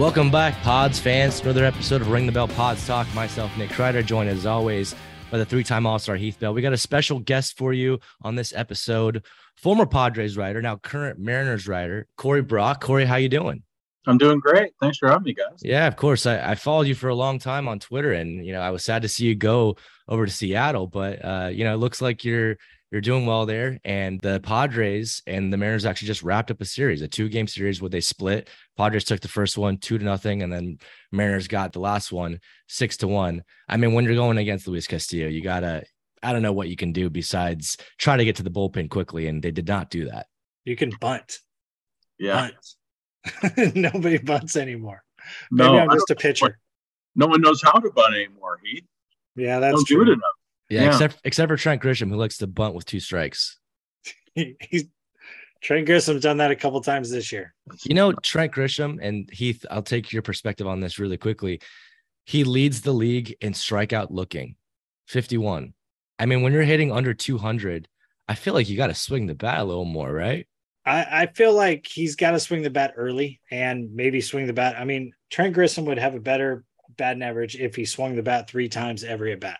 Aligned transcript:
Welcome 0.00 0.30
back, 0.30 0.54
Pods 0.62 0.98
fans, 0.98 1.40
to 1.40 1.50
another 1.50 1.66
episode 1.66 2.00
of 2.00 2.08
Ring 2.08 2.24
the 2.24 2.32
Bell 2.32 2.48
Pods 2.48 2.86
Talk. 2.86 3.06
Myself, 3.14 3.54
Nick 3.58 3.68
Kreider, 3.68 4.02
joined 4.02 4.30
as 4.30 4.46
always 4.46 4.94
by 5.30 5.36
the 5.36 5.44
three-time 5.44 5.84
All-Star 5.84 6.16
Heath 6.16 6.40
Bell. 6.40 6.54
We 6.54 6.62
got 6.62 6.72
a 6.72 6.78
special 6.78 7.18
guest 7.18 7.58
for 7.58 7.74
you 7.74 7.98
on 8.22 8.34
this 8.34 8.54
episode, 8.54 9.26
former 9.56 9.84
Padres 9.84 10.38
writer, 10.38 10.62
now 10.62 10.76
current 10.76 11.18
Mariners 11.18 11.68
writer, 11.68 12.06
Corey 12.16 12.40
Brock. 12.40 12.82
Corey, 12.82 13.04
how 13.04 13.16
you 13.16 13.28
doing? 13.28 13.62
I'm 14.06 14.16
doing 14.16 14.40
great. 14.40 14.72
Thanks 14.80 14.96
for 14.96 15.10
having 15.10 15.24
me, 15.24 15.34
guys. 15.34 15.60
Yeah, 15.60 15.86
of 15.86 15.96
course. 15.96 16.24
I, 16.24 16.52
I 16.52 16.54
followed 16.54 16.86
you 16.86 16.94
for 16.94 17.10
a 17.10 17.14
long 17.14 17.38
time 17.38 17.68
on 17.68 17.78
Twitter, 17.78 18.14
and 18.14 18.46
you 18.46 18.54
know 18.54 18.62
I 18.62 18.70
was 18.70 18.82
sad 18.82 19.02
to 19.02 19.08
see 19.08 19.26
you 19.26 19.34
go 19.34 19.76
over 20.08 20.24
to 20.24 20.32
Seattle, 20.32 20.86
but 20.86 21.22
uh, 21.22 21.50
you 21.52 21.62
know 21.64 21.74
it 21.74 21.78
looks 21.78 22.00
like 22.00 22.24
you're 22.24 22.56
you're 22.90 23.00
doing 23.00 23.24
well 23.26 23.46
there. 23.46 23.78
And 23.84 24.20
the 24.20 24.40
Padres 24.40 25.22
and 25.26 25.52
the 25.52 25.56
Mariners 25.56 25.84
actually 25.86 26.08
just 26.08 26.22
wrapped 26.22 26.50
up 26.50 26.60
a 26.60 26.64
series, 26.64 27.02
a 27.02 27.08
two 27.08 27.28
game 27.28 27.46
series 27.46 27.80
where 27.80 27.88
they 27.90 28.00
split. 28.00 28.48
Padres 28.76 29.04
took 29.04 29.20
the 29.20 29.28
first 29.28 29.56
one 29.56 29.78
two 29.78 29.98
to 29.98 30.04
nothing, 30.04 30.42
and 30.42 30.52
then 30.52 30.78
Mariners 31.12 31.48
got 31.48 31.72
the 31.72 31.80
last 31.80 32.10
one 32.12 32.40
six 32.68 32.96
to 32.98 33.08
one. 33.08 33.42
I 33.68 33.76
mean, 33.76 33.94
when 33.94 34.04
you're 34.04 34.14
going 34.14 34.38
against 34.38 34.66
Luis 34.66 34.86
Castillo, 34.86 35.28
you 35.28 35.42
gotta. 35.42 35.84
I 36.22 36.32
don't 36.34 36.42
know 36.42 36.52
what 36.52 36.68
you 36.68 36.76
can 36.76 36.92
do 36.92 37.08
besides 37.08 37.78
try 37.96 38.16
to 38.18 38.24
get 38.26 38.36
to 38.36 38.42
the 38.42 38.50
bullpen 38.50 38.90
quickly, 38.90 39.26
and 39.26 39.42
they 39.42 39.50
did 39.50 39.66
not 39.66 39.88
do 39.90 40.04
that. 40.10 40.26
You 40.64 40.76
can 40.76 40.90
bunt. 41.00 41.38
Yeah. 42.18 42.50
Bunt. 43.54 43.74
Nobody 43.76 44.18
bunts 44.18 44.56
anymore. 44.56 45.02
Maybe 45.50 45.70
No, 45.70 45.78
I'm 45.78 45.90
just 45.90 46.10
a 46.10 46.14
pitcher. 46.14 46.58
no 47.14 47.26
one 47.26 47.40
knows 47.40 47.62
how 47.62 47.72
to 47.78 47.90
bunt 47.90 48.14
anymore. 48.14 48.58
Heath. 48.64 48.84
Yeah, 49.36 49.60
that's 49.60 49.76
don't 49.76 49.86
true. 49.86 50.04
do 50.04 50.10
it 50.10 50.14
enough. 50.14 50.24
Yeah, 50.70 50.82
Yeah. 50.82 50.88
except 50.88 51.20
except 51.24 51.50
for 51.50 51.56
Trent 51.56 51.82
Grisham, 51.82 52.08
who 52.08 52.16
likes 52.16 52.38
to 52.38 52.46
bunt 52.46 52.74
with 52.74 52.86
two 52.86 53.00
strikes. 53.00 53.58
He's 54.34 54.84
Trent 55.60 55.84
Grisham's 55.86 56.22
done 56.22 56.38
that 56.38 56.50
a 56.50 56.56
couple 56.56 56.80
times 56.80 57.10
this 57.10 57.32
year. 57.32 57.54
You 57.84 57.94
know, 57.94 58.12
Trent 58.12 58.52
Grisham 58.52 58.98
and 59.02 59.28
Heath, 59.30 59.66
I'll 59.70 59.82
take 59.82 60.12
your 60.12 60.22
perspective 60.22 60.66
on 60.66 60.80
this 60.80 60.98
really 60.98 61.18
quickly. 61.18 61.60
He 62.24 62.44
leads 62.44 62.80
the 62.80 62.92
league 62.94 63.36
in 63.40 63.52
strikeout 63.52 64.06
looking 64.10 64.56
51. 65.08 65.74
I 66.18 66.26
mean, 66.26 66.42
when 66.42 66.52
you're 66.52 66.62
hitting 66.62 66.92
under 66.92 67.12
200, 67.12 67.88
I 68.28 68.34
feel 68.36 68.54
like 68.54 68.68
you 68.68 68.76
got 68.76 68.86
to 68.86 68.94
swing 68.94 69.26
the 69.26 69.34
bat 69.34 69.58
a 69.58 69.64
little 69.64 69.84
more, 69.84 70.10
right? 70.12 70.46
I, 70.86 71.06
I 71.22 71.26
feel 71.26 71.52
like 71.52 71.86
he's 71.86 72.16
got 72.16 72.30
to 72.30 72.40
swing 72.40 72.62
the 72.62 72.70
bat 72.70 72.94
early 72.96 73.40
and 73.50 73.92
maybe 73.94 74.20
swing 74.20 74.46
the 74.46 74.52
bat. 74.52 74.76
I 74.78 74.84
mean, 74.84 75.12
Trent 75.30 75.52
Grissom 75.52 75.84
would 75.86 75.98
have 75.98 76.14
a 76.14 76.20
better 76.20 76.64
batting 76.96 77.22
average 77.22 77.56
if 77.56 77.74
he 77.76 77.84
swung 77.84 78.16
the 78.16 78.22
bat 78.22 78.48
three 78.48 78.68
times 78.68 79.04
every 79.04 79.32
at 79.32 79.40
bat 79.40 79.58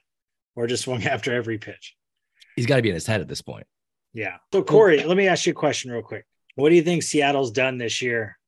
or 0.61 0.67
just 0.67 0.85
swung 0.85 1.03
after 1.05 1.33
every 1.33 1.59
pitch. 1.59 1.97
He's 2.57 2.67
got 2.67 2.77
to 2.77 2.83
be 2.83 2.91
in 2.91 2.95
his 2.95 3.07
head 3.07 3.21
at 3.21 3.29
this 3.29 3.41
point. 3.43 3.67
Yeah. 4.13 4.37
So 4.53 4.63
Corey, 4.63 5.05
let 5.05 5.17
me 5.17 5.29
ask 5.29 5.47
you 5.47 5.53
a 5.53 5.55
question 5.55 5.91
real 5.91 6.03
quick. 6.03 6.27
What 6.57 6.69
do 6.69 6.75
you 6.75 6.83
think 6.83 7.03
Seattle's 7.03 7.53
done 7.53 7.79
this 7.79 8.03
year 8.03 8.39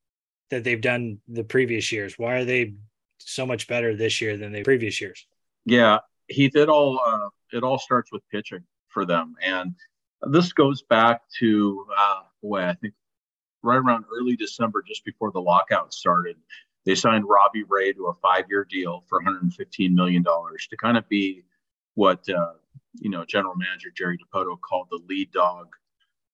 that 0.50 0.64
they've 0.64 0.80
done 0.80 1.18
the 1.28 1.44
previous 1.44 1.92
years? 1.92 2.18
Why 2.18 2.34
are 2.34 2.44
they 2.44 2.74
so 3.18 3.46
much 3.46 3.68
better 3.68 3.96
this 3.96 4.20
year 4.20 4.36
than 4.36 4.52
the 4.52 4.64
previous 4.64 5.00
years? 5.00 5.26
Yeah, 5.64 5.98
Heath. 6.26 6.56
It 6.56 6.68
all 6.68 7.00
uh, 7.06 7.28
it 7.52 7.62
all 7.62 7.78
starts 7.78 8.10
with 8.10 8.22
pitching 8.30 8.64
for 8.88 9.06
them, 9.06 9.36
and 9.40 9.74
this 10.22 10.52
goes 10.52 10.82
back 10.82 11.22
to 11.38 11.86
uh, 11.96 12.20
boy, 12.42 12.64
I 12.64 12.74
think 12.74 12.94
right 13.62 13.76
around 13.76 14.04
early 14.12 14.34
December, 14.34 14.82
just 14.86 15.04
before 15.04 15.30
the 15.30 15.40
lockout 15.40 15.94
started. 15.94 16.36
They 16.84 16.96
signed 16.96 17.24
Robbie 17.28 17.62
Ray 17.68 17.92
to 17.92 18.08
a 18.08 18.14
five-year 18.14 18.66
deal 18.68 19.04
for 19.08 19.18
115 19.18 19.94
million 19.94 20.24
dollars 20.24 20.66
to 20.70 20.76
kind 20.76 20.98
of 20.98 21.08
be 21.08 21.44
what 21.94 22.28
uh, 22.28 22.54
you 23.00 23.10
know 23.10 23.24
General 23.24 23.54
Manager 23.56 23.90
Jerry 23.96 24.18
Dipoto 24.18 24.56
called 24.60 24.88
the 24.90 25.00
lead 25.08 25.30
dog 25.32 25.68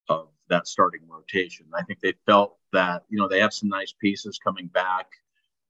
of 0.08 0.28
that 0.48 0.66
starting 0.66 1.02
rotation. 1.08 1.66
I 1.74 1.82
think 1.82 2.00
they 2.00 2.14
felt 2.26 2.56
that 2.72 3.04
you 3.08 3.18
know 3.18 3.28
they 3.28 3.40
have 3.40 3.52
some 3.52 3.68
nice 3.68 3.92
pieces 3.92 4.38
coming 4.38 4.68
back. 4.68 5.06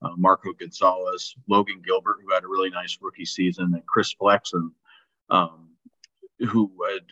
Uh, 0.01 0.11
Marco 0.17 0.53
Gonzalez, 0.53 1.35
Logan 1.49 1.83
Gilbert, 1.85 2.19
who 2.23 2.33
had 2.33 2.45
a 2.45 2.49
really 2.49 2.71
nice 2.71 2.97
rookie 3.01 3.25
season, 3.25 3.73
and 3.75 3.85
Chris 3.87 4.13
Flexen, 4.13 4.71
um, 5.29 5.71
who 6.39 6.71
had 6.89 7.05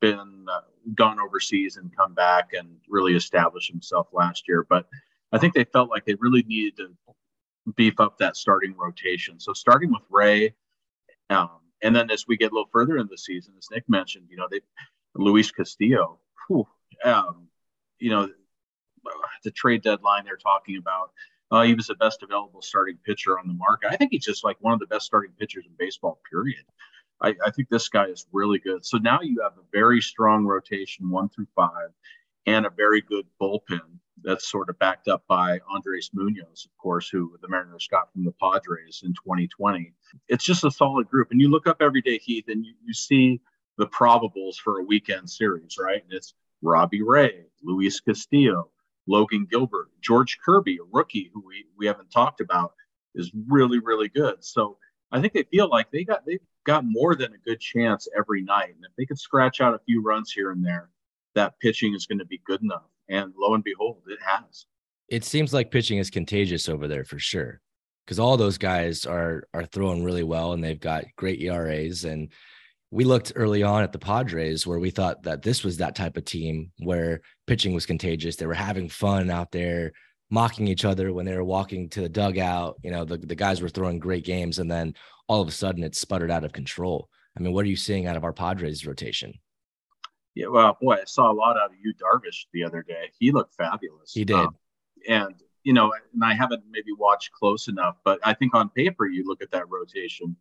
been 0.00 0.46
uh, 0.50 0.60
gone 0.94 1.20
overseas 1.20 1.76
and 1.76 1.94
come 1.94 2.14
back 2.14 2.50
and 2.54 2.76
really 2.88 3.14
established 3.14 3.70
himself 3.70 4.08
last 4.12 4.48
year. 4.48 4.66
But 4.68 4.86
I 5.32 5.38
think 5.38 5.52
they 5.52 5.64
felt 5.64 5.90
like 5.90 6.06
they 6.06 6.14
really 6.14 6.42
needed 6.44 6.76
to 6.78 6.88
beef 7.76 8.00
up 8.00 8.18
that 8.18 8.36
starting 8.36 8.74
rotation. 8.76 9.38
So 9.38 9.52
starting 9.52 9.90
with 9.90 10.02
Ray, 10.10 10.54
um, 11.28 11.59
and 11.82 11.94
then 11.94 12.10
as 12.10 12.26
we 12.26 12.36
get 12.36 12.52
a 12.52 12.54
little 12.54 12.68
further 12.72 12.98
in 12.98 13.08
the 13.10 13.18
season, 13.18 13.54
as 13.58 13.68
Nick 13.70 13.84
mentioned, 13.88 14.26
you 14.30 14.36
know, 14.36 14.48
they 14.50 14.60
Luis 15.14 15.50
Castillo, 15.50 16.18
whew, 16.48 16.66
um, 17.04 17.48
you 17.98 18.10
know, 18.10 18.28
the 19.44 19.50
trade 19.50 19.82
deadline 19.82 20.24
they're 20.24 20.36
talking 20.36 20.76
about. 20.76 21.10
Uh, 21.50 21.62
he 21.62 21.74
was 21.74 21.88
the 21.88 21.96
best 21.96 22.22
available 22.22 22.62
starting 22.62 22.96
pitcher 23.04 23.38
on 23.38 23.48
the 23.48 23.54
market. 23.54 23.90
I 23.90 23.96
think 23.96 24.12
he's 24.12 24.24
just 24.24 24.44
like 24.44 24.56
one 24.60 24.72
of 24.72 24.78
the 24.78 24.86
best 24.86 25.06
starting 25.06 25.32
pitchers 25.38 25.64
in 25.66 25.72
baseball, 25.78 26.20
period. 26.30 26.64
I, 27.20 27.34
I 27.44 27.50
think 27.50 27.68
this 27.68 27.88
guy 27.88 28.06
is 28.06 28.26
really 28.32 28.60
good. 28.60 28.86
So 28.86 28.98
now 28.98 29.20
you 29.20 29.42
have 29.42 29.58
a 29.58 29.66
very 29.72 30.00
strong 30.00 30.46
rotation, 30.46 31.10
one 31.10 31.28
through 31.28 31.48
five, 31.56 31.90
and 32.46 32.66
a 32.66 32.70
very 32.70 33.00
good 33.00 33.26
bullpen 33.40 33.80
that's 34.22 34.50
sort 34.50 34.68
of 34.68 34.78
backed 34.78 35.08
up 35.08 35.24
by 35.28 35.60
Andres 35.68 36.10
Munoz, 36.12 36.66
of 36.66 36.76
course, 36.78 37.08
who 37.08 37.36
the 37.40 37.48
Mariners 37.48 37.88
got 37.90 38.12
from 38.12 38.24
the 38.24 38.34
Padres 38.40 39.02
in 39.04 39.12
2020. 39.12 39.92
It's 40.28 40.44
just 40.44 40.64
a 40.64 40.70
solid 40.70 41.08
group. 41.08 41.28
And 41.30 41.40
you 41.40 41.48
look 41.48 41.66
up 41.66 41.78
every 41.80 42.02
day, 42.02 42.18
Heath, 42.18 42.46
and 42.48 42.64
you, 42.64 42.74
you 42.84 42.92
see 42.92 43.40
the 43.78 43.86
probables 43.86 44.56
for 44.56 44.78
a 44.78 44.84
weekend 44.84 45.28
series, 45.30 45.76
right? 45.78 46.02
And 46.02 46.12
it's 46.12 46.34
Robbie 46.62 47.02
Ray, 47.02 47.46
Luis 47.62 48.00
Castillo, 48.00 48.70
Logan 49.06 49.46
Gilbert, 49.50 49.88
George 50.00 50.38
Kirby, 50.44 50.76
a 50.76 50.86
rookie 50.92 51.30
who 51.32 51.42
we, 51.46 51.64
we 51.78 51.86
haven't 51.86 52.10
talked 52.10 52.40
about, 52.40 52.74
is 53.14 53.30
really, 53.48 53.78
really 53.78 54.08
good. 54.08 54.44
So 54.44 54.76
I 55.10 55.20
think 55.20 55.32
they 55.32 55.44
feel 55.44 55.68
like 55.68 55.90
they 55.90 56.04
got 56.04 56.24
they've 56.26 56.40
got 56.64 56.84
more 56.84 57.14
than 57.14 57.32
a 57.32 57.38
good 57.38 57.60
chance 57.60 58.06
every 58.16 58.42
night. 58.42 58.74
And 58.76 58.84
if 58.84 58.92
they 58.96 59.06
could 59.06 59.18
scratch 59.18 59.60
out 59.60 59.74
a 59.74 59.80
few 59.80 60.02
runs 60.02 60.30
here 60.30 60.52
and 60.52 60.64
there, 60.64 60.90
that 61.34 61.58
pitching 61.60 61.94
is 61.94 62.06
going 62.06 62.18
to 62.18 62.24
be 62.24 62.40
good 62.44 62.62
enough. 62.62 62.84
And 63.10 63.34
lo 63.36 63.54
and 63.54 63.64
behold, 63.64 64.02
it 64.06 64.20
has. 64.24 64.66
It 65.08 65.24
seems 65.24 65.52
like 65.52 65.72
pitching 65.72 65.98
is 65.98 66.08
contagious 66.08 66.68
over 66.68 66.86
there 66.88 67.04
for 67.04 67.18
sure. 67.18 67.60
Because 68.06 68.18
all 68.18 68.36
those 68.36 68.58
guys 68.58 69.04
are 69.04 69.44
are 69.52 69.66
throwing 69.66 70.02
really 70.04 70.22
well 70.22 70.52
and 70.52 70.64
they've 70.64 70.80
got 70.80 71.04
great 71.16 71.40
ERAs. 71.42 72.04
And 72.04 72.32
we 72.90 73.04
looked 73.04 73.32
early 73.36 73.62
on 73.62 73.82
at 73.82 73.92
the 73.92 73.98
Padres 73.98 74.66
where 74.66 74.78
we 74.78 74.90
thought 74.90 75.22
that 75.24 75.42
this 75.42 75.62
was 75.62 75.76
that 75.76 75.94
type 75.94 76.16
of 76.16 76.24
team 76.24 76.72
where 76.78 77.20
pitching 77.46 77.74
was 77.74 77.86
contagious. 77.86 78.36
They 78.36 78.46
were 78.46 78.54
having 78.54 78.88
fun 78.88 79.30
out 79.30 79.52
there, 79.52 79.92
mocking 80.30 80.66
each 80.66 80.84
other 80.84 81.12
when 81.12 81.26
they 81.26 81.36
were 81.36 81.44
walking 81.44 81.88
to 81.90 82.00
the 82.00 82.08
dugout. 82.08 82.76
You 82.82 82.90
know, 82.90 83.04
the, 83.04 83.18
the 83.18 83.36
guys 83.36 83.60
were 83.60 83.68
throwing 83.68 83.98
great 83.98 84.24
games, 84.24 84.58
and 84.58 84.70
then 84.70 84.94
all 85.28 85.40
of 85.40 85.48
a 85.48 85.52
sudden 85.52 85.84
it 85.84 85.94
sputtered 85.94 86.30
out 86.30 86.44
of 86.44 86.52
control. 86.52 87.08
I 87.36 87.42
mean, 87.42 87.52
what 87.52 87.64
are 87.64 87.68
you 87.68 87.76
seeing 87.76 88.06
out 88.06 88.16
of 88.16 88.24
our 88.24 88.32
Padres 88.32 88.86
rotation? 88.86 89.34
Yeah, 90.34 90.46
well, 90.46 90.76
boy, 90.80 90.94
I 90.94 91.04
saw 91.06 91.30
a 91.30 91.34
lot 91.34 91.56
out 91.56 91.70
of 91.70 91.76
Yu, 91.82 91.92
Darvish, 91.94 92.46
the 92.52 92.64
other 92.64 92.82
day. 92.82 93.10
He 93.18 93.32
looked 93.32 93.54
fabulous. 93.54 94.12
He 94.12 94.24
did. 94.24 94.36
Um, 94.36 94.56
and 95.08 95.34
you 95.64 95.72
know, 95.72 95.92
and 96.14 96.24
I 96.24 96.34
haven't 96.34 96.62
maybe 96.70 96.92
watched 96.96 97.32
close 97.32 97.68
enough, 97.68 97.96
but 98.04 98.18
I 98.24 98.34
think 98.34 98.54
on 98.54 98.70
paper 98.70 99.06
you 99.06 99.24
look 99.26 99.42
at 99.42 99.50
that 99.50 99.68
rotation, 99.68 100.36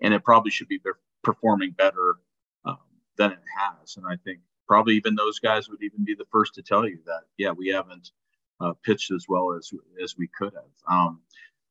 and 0.00 0.14
it 0.14 0.24
probably 0.24 0.50
should 0.50 0.68
be 0.68 0.80
performing 1.22 1.72
better 1.72 2.16
um, 2.64 2.78
than 3.16 3.32
it 3.32 3.38
has. 3.58 3.96
And 3.96 4.06
I 4.06 4.16
think 4.24 4.40
probably 4.68 4.94
even 4.96 5.16
those 5.16 5.40
guys 5.40 5.68
would 5.68 5.82
even 5.82 6.04
be 6.04 6.14
the 6.14 6.26
first 6.30 6.54
to 6.54 6.62
tell 6.62 6.86
you 6.86 6.98
that, 7.06 7.22
yeah, 7.36 7.50
we 7.50 7.68
haven't 7.68 8.12
uh, 8.60 8.72
pitched 8.84 9.10
as 9.10 9.26
well 9.28 9.52
as 9.52 9.70
as 10.02 10.16
we 10.16 10.28
could 10.28 10.52
have. 10.54 10.64
Um, 10.88 11.20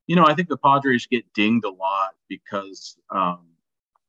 you 0.07 0.15
know, 0.15 0.25
I 0.25 0.33
think 0.33 0.49
the 0.49 0.57
Padres 0.57 1.05
get 1.05 1.31
dinged 1.33 1.65
a 1.65 1.69
lot 1.69 2.15
because 2.27 2.97
um, 3.11 3.45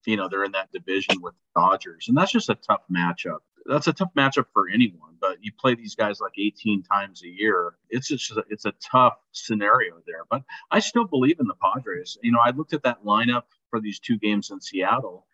you 0.07 0.17
know 0.17 0.29
they're 0.29 0.45
in 0.45 0.53
that 0.53 0.73
division 0.73 1.21
with 1.21 1.35
the 1.35 1.61
Dodgers, 1.61 2.09
and 2.09 2.17
that's 2.17 2.33
just 2.33 2.49
a 2.49 2.55
tough 2.55 2.83
matchup. 2.91 3.41
That's 3.67 3.87
a 3.87 3.93
tough 3.93 4.13
matchup 4.17 4.47
for 4.53 4.69
anyone. 4.69 5.17
But 5.21 5.39
you 5.43 5.53
play 5.59 5.75
these 5.75 5.95
guys 5.95 6.21
like 6.21 6.33
18 6.39 6.83
times 6.83 7.23
a 7.23 7.29
year. 7.29 7.75
It's 7.91 8.09
just 8.09 8.31
a, 8.33 8.45
it's 8.49 8.65
a 8.65 8.73
tough 8.81 9.15
scenario 9.33 9.97
there. 10.07 10.25
But 10.31 10.43
I 10.71 10.81
still 10.81 11.07
believe 11.07 11.41
in 11.41 11.47
the 11.47 11.55
Padres. 11.55 12.17
You 12.23 12.33
know, 12.33 12.41
I 12.41 12.51
looked 12.51 12.73
at 12.73 12.83
that 12.85 13.05
lineup 13.05 13.45
for 13.69 13.81
these 13.81 13.99
two 13.99 14.19
games 14.19 14.51
in 14.51 14.61
Seattle, 14.61 15.27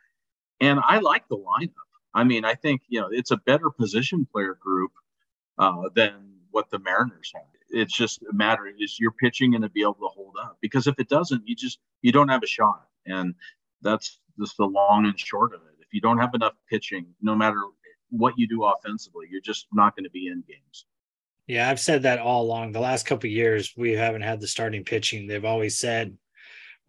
and 0.61 0.81
I 0.83 0.99
like 0.99 1.29
the 1.29 1.39
lineup. 1.39 1.71
I 2.15 2.25
mean, 2.25 2.45
I 2.45 2.55
think 2.55 2.83
you 2.89 3.01
know 3.01 3.09
it's 3.11 3.31
a 3.31 3.37
better 3.37 3.71
position 3.71 4.27
player 4.31 4.59
group 4.61 4.93
uh, 5.59 5.89
than 5.95 6.37
what 6.51 6.71
the 6.71 6.79
Mariners 6.79 7.33
have. 7.35 7.45
It's 7.69 7.97
just 7.97 8.23
a 8.23 8.33
matter 8.33 8.67
is 8.79 8.99
your 8.99 9.11
pitching 9.11 9.51
going 9.51 9.63
to 9.63 9.69
be 9.69 9.83
able 9.83 9.95
to 9.95 10.09
hold 10.09 10.35
up 10.41 10.57
because 10.61 10.87
if 10.87 10.99
it 10.99 11.09
doesn't, 11.09 11.47
you 11.47 11.55
just 11.55 11.79
you 12.03 12.13
don't 12.13 12.29
have 12.29 12.43
a 12.43 12.47
shot, 12.47 12.87
and 13.07 13.35
that's 13.83 14.19
just 14.39 14.57
the 14.57 14.65
long 14.65 15.07
and 15.07 15.19
short 15.19 15.55
of 15.55 15.61
it. 15.63 15.77
If 15.81 15.93
you 15.93 16.01
don't 16.01 16.19
have 16.19 16.35
enough 16.35 16.55
pitching, 16.69 17.07
no 17.23 17.35
matter 17.35 17.61
what 18.11 18.35
you 18.37 18.47
do 18.47 18.65
offensively, 18.65 19.27
you're 19.31 19.41
just 19.41 19.67
not 19.73 19.97
going 19.97 20.05
to 20.05 20.11
be 20.11 20.29
in 20.29 20.43
games. 20.49 20.87
Yeah, 21.47 21.71
I've 21.71 21.81
said 21.81 22.03
that 22.03 22.19
all 22.19 22.43
along. 22.43 22.73
The 22.73 22.81
last 22.81 23.07
couple 23.07 23.31
years, 23.31 23.73
we 23.77 23.93
haven't 23.93 24.23
had 24.23 24.41
the 24.41 24.49
starting 24.49 24.85
pitching. 24.85 25.27
They've 25.27 25.45
always 25.45 25.79
said, 25.79 26.17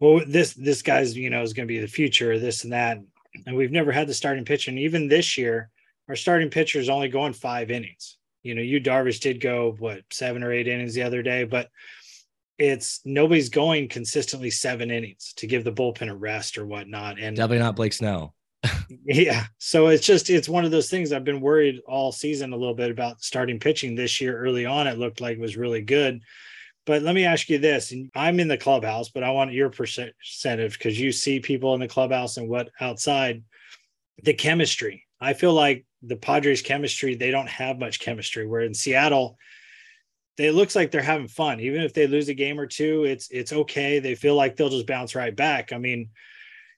"Well, 0.00 0.22
this 0.26 0.54
this 0.54 0.82
guy's 0.82 1.16
you 1.16 1.30
know 1.30 1.42
is 1.42 1.52
going 1.52 1.68
to 1.68 1.72
be 1.72 1.80
the 1.80 1.86
future, 1.86 2.38
this 2.38 2.64
and 2.64 2.72
that," 2.72 2.98
and 3.46 3.56
we've 3.56 3.70
never 3.70 3.92
had 3.92 4.08
the 4.08 4.14
starting 4.14 4.44
pitching. 4.44 4.78
Even 4.78 5.06
this 5.06 5.38
year, 5.38 5.70
our 6.08 6.16
starting 6.16 6.50
pitcher 6.50 6.80
is 6.80 6.88
only 6.88 7.08
going 7.08 7.34
five 7.34 7.70
innings. 7.70 8.18
You 8.42 8.54
know, 8.54 8.62
Yu 8.62 8.80
Darvish 8.80 9.20
did 9.20 9.40
go 9.40 9.76
what 9.78 10.02
seven 10.10 10.42
or 10.42 10.52
eight 10.52 10.66
innings 10.66 10.94
the 10.94 11.02
other 11.02 11.22
day, 11.22 11.44
but 11.44 11.70
it's 12.58 13.00
nobody's 13.04 13.48
going 13.48 13.88
consistently 13.88 14.50
seven 14.50 14.90
innings 14.90 15.32
to 15.36 15.46
give 15.46 15.62
the 15.62 15.72
bullpen 15.72 16.10
a 16.10 16.16
rest 16.16 16.58
or 16.58 16.66
whatnot. 16.66 17.18
And 17.20 17.36
definitely 17.36 17.58
not 17.58 17.76
Blake 17.76 17.92
Snell. 17.92 18.34
Yeah. 19.04 19.46
So 19.58 19.88
it's 19.88 20.06
just 20.06 20.30
it's 20.30 20.48
one 20.48 20.64
of 20.64 20.70
those 20.70 20.90
things 20.90 21.12
I've 21.12 21.24
been 21.24 21.40
worried 21.40 21.80
all 21.86 22.12
season 22.12 22.52
a 22.52 22.56
little 22.56 22.74
bit 22.74 22.90
about 22.90 23.22
starting 23.22 23.60
pitching 23.60 23.94
this 23.94 24.20
year. 24.20 24.38
Early 24.38 24.66
on, 24.66 24.86
it 24.86 24.98
looked 24.98 25.20
like 25.20 25.36
it 25.36 25.40
was 25.40 25.56
really 25.56 25.82
good. 25.82 26.20
But 26.86 27.02
let 27.02 27.14
me 27.14 27.26
ask 27.26 27.50
you 27.50 27.58
this, 27.58 27.92
I'm 28.14 28.40
in 28.40 28.48
the 28.48 28.56
clubhouse, 28.56 29.10
but 29.10 29.22
I 29.22 29.30
want 29.30 29.52
your 29.52 29.68
percentage 29.68 30.78
because 30.78 30.98
you 30.98 31.12
see 31.12 31.38
people 31.38 31.74
in 31.74 31.80
the 31.80 31.88
clubhouse 31.88 32.38
and 32.38 32.48
what 32.48 32.70
outside 32.80 33.42
the 34.22 34.32
chemistry. 34.32 35.04
I 35.20 35.34
feel 35.34 35.52
like 35.52 35.84
the 36.02 36.16
Padres 36.16 36.62
chemistry, 36.62 37.14
they 37.14 37.30
don't 37.30 37.48
have 37.48 37.78
much 37.78 38.00
chemistry. 38.00 38.46
Where 38.46 38.62
in 38.62 38.72
Seattle, 38.72 39.36
it 40.38 40.52
looks 40.52 40.74
like 40.74 40.90
they're 40.90 41.02
having 41.02 41.28
fun. 41.28 41.60
Even 41.60 41.82
if 41.82 41.92
they 41.92 42.06
lose 42.06 42.28
a 42.28 42.34
game 42.34 42.58
or 42.58 42.66
two, 42.66 43.04
it's 43.04 43.28
it's 43.30 43.52
okay. 43.52 43.98
They 43.98 44.14
feel 44.14 44.34
like 44.34 44.56
they'll 44.56 44.70
just 44.70 44.86
bounce 44.86 45.14
right 45.14 45.34
back. 45.34 45.72
I 45.72 45.78
mean, 45.78 46.08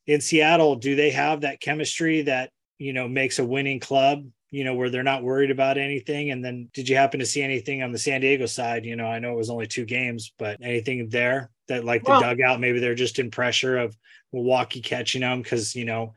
in 0.07 0.21
Seattle, 0.21 0.77
do 0.77 0.97
they 0.97 1.11
have 1.11 1.43
that 1.43 1.61
chemistry 1.61 2.23
that 2.23 2.51
you 2.79 2.93
know 2.93 3.09
makes 3.09 3.39
a 3.39 3.45
winning 3.45 3.81
club? 3.81 4.25
You 4.51 4.65
know, 4.65 4.75
where 4.75 4.91
they're 4.91 5.05
not 5.05 5.23
worried 5.23 5.53
about 5.53 5.79
anything. 5.79 6.33
And 6.33 6.45
then, 6.45 6.69
did 6.75 6.89
you 6.89 6.97
happen 6.97 7.21
to 7.21 7.27
see 7.27 7.41
anything 7.41 7.83
on 7.83 7.93
the 7.93 7.99
San 7.99 8.21
Diego 8.21 8.47
side? 8.47 8.85
You 8.85 8.97
know, 8.97 9.07
I 9.07 9.21
know 9.21 9.33
it 9.33 9.37
was 9.37 9.51
only 9.51 9.69
two 9.69 9.85
games, 9.85 10.33
but 10.39 10.59
anything 10.61 11.09
there 11.09 11.51
that 11.69 11.85
like 11.85 12.03
the 12.03 12.11
well, 12.11 12.21
dugout, 12.21 12.61
maybe 12.61 12.81
they're 12.81 12.97
just 12.97 13.21
in 13.21 13.31
pressure 13.31 13.79
of 13.79 13.97
Milwaukee 14.33 14.81
catching 14.81 15.21
them 15.21 15.43
because 15.43 15.75
you 15.77 15.85
know 15.85 16.15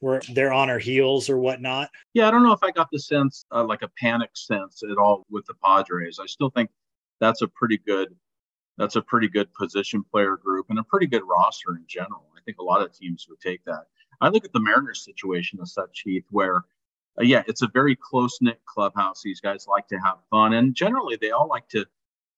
we're 0.00 0.20
they're 0.32 0.52
on 0.52 0.70
our 0.70 0.78
heels 0.78 1.28
or 1.28 1.38
whatnot. 1.38 1.90
Yeah, 2.14 2.28
I 2.28 2.30
don't 2.30 2.42
know 2.42 2.52
if 2.52 2.62
I 2.62 2.70
got 2.70 2.88
the 2.92 2.98
sense 2.98 3.44
uh, 3.52 3.64
like 3.64 3.82
a 3.82 3.90
panic 4.00 4.30
sense 4.34 4.82
at 4.88 4.98
all 4.98 5.26
with 5.30 5.44
the 5.46 5.54
Padres. 5.64 6.18
I 6.20 6.26
still 6.26 6.50
think 6.50 6.70
that's 7.20 7.42
a 7.42 7.48
pretty 7.48 7.78
good 7.78 8.14
that's 8.78 8.96
a 8.96 9.02
pretty 9.02 9.28
good 9.28 9.52
position 9.54 10.04
player 10.10 10.36
group 10.36 10.66
and 10.68 10.78
a 10.78 10.84
pretty 10.84 11.06
good 11.06 11.22
roster 11.24 11.76
in 11.76 11.84
general. 11.86 12.26
Think 12.46 12.58
a 12.58 12.64
lot 12.64 12.80
of 12.80 12.96
teams 12.96 13.26
would 13.28 13.40
take 13.40 13.64
that. 13.64 13.86
I 14.20 14.28
look 14.28 14.46
at 14.46 14.52
the 14.52 14.60
Mariners 14.60 15.04
situation 15.04 15.58
as 15.60 15.74
such, 15.74 16.00
Heath, 16.04 16.24
where 16.30 16.64
uh, 17.18 17.24
yeah, 17.24 17.42
it's 17.46 17.62
a 17.62 17.68
very 17.68 17.96
close 17.96 18.38
knit 18.40 18.60
clubhouse. 18.66 19.22
These 19.22 19.40
guys 19.40 19.66
like 19.66 19.88
to 19.88 19.98
have 19.98 20.18
fun, 20.30 20.54
and 20.54 20.74
generally 20.74 21.18
they 21.20 21.30
all 21.30 21.48
like 21.48 21.68
to 21.70 21.86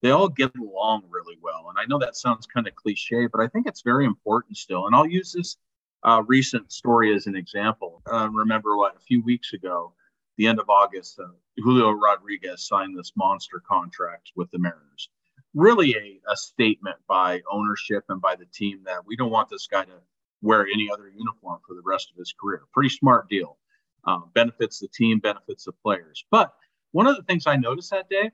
they 0.01 0.11
all 0.11 0.29
get 0.29 0.55
along 0.55 1.03
really 1.09 1.37
well. 1.41 1.67
And 1.69 1.77
I 1.77 1.85
know 1.85 1.99
that 1.99 2.15
sounds 2.15 2.47
kind 2.47 2.67
of 2.67 2.75
cliche, 2.75 3.27
but 3.27 3.41
I 3.41 3.47
think 3.47 3.67
it's 3.67 3.81
very 3.81 4.05
important 4.05 4.57
still. 4.57 4.87
And 4.87 4.95
I'll 4.95 5.05
use 5.05 5.33
this 5.33 5.57
uh, 6.03 6.23
recent 6.25 6.71
story 6.71 7.13
as 7.13 7.27
an 7.27 7.35
example. 7.35 8.01
Uh, 8.11 8.29
remember 8.31 8.77
what 8.77 8.95
a 8.95 8.99
few 9.01 9.21
weeks 9.23 9.51
ago, 9.53 9.93
the 10.37 10.47
end 10.47 10.59
of 10.59 10.69
August, 10.69 11.19
uh, 11.19 11.27
Julio 11.57 11.91
Rodriguez 11.91 12.65
signed 12.65 12.97
this 12.97 13.11
monster 13.17 13.61
contract 13.67 14.31
with 14.37 14.49
the 14.51 14.59
Mariners. 14.59 15.09
Really 15.55 15.95
a, 15.95 16.31
a 16.31 16.37
statement 16.37 16.97
by 17.07 17.41
ownership 17.51 18.03
and 18.09 18.21
by 18.21 18.35
the 18.35 18.45
team 18.45 18.81
that 18.85 19.05
we 19.05 19.15
don't 19.15 19.31
want 19.31 19.49
this 19.49 19.67
guy 19.67 19.85
to 19.85 20.01
wear 20.41 20.65
any 20.67 20.89
other 20.91 21.09
uniform 21.09 21.59
for 21.67 21.73
the 21.73 21.81
rest 21.83 22.09
of 22.11 22.17
his 22.17 22.33
career. 22.39 22.61
Pretty 22.73 22.89
smart 22.89 23.29
deal. 23.29 23.57
Uh, 24.05 24.19
benefits 24.33 24.79
the 24.79 24.87
team, 24.87 25.19
benefits 25.19 25.65
the 25.65 25.71
players. 25.71 26.23
But 26.31 26.53
one 26.91 27.07
of 27.07 27.15
the 27.15 27.23
things 27.23 27.47
I 27.47 27.57
noticed 27.57 27.91
that 27.91 28.09
day, 28.09 28.31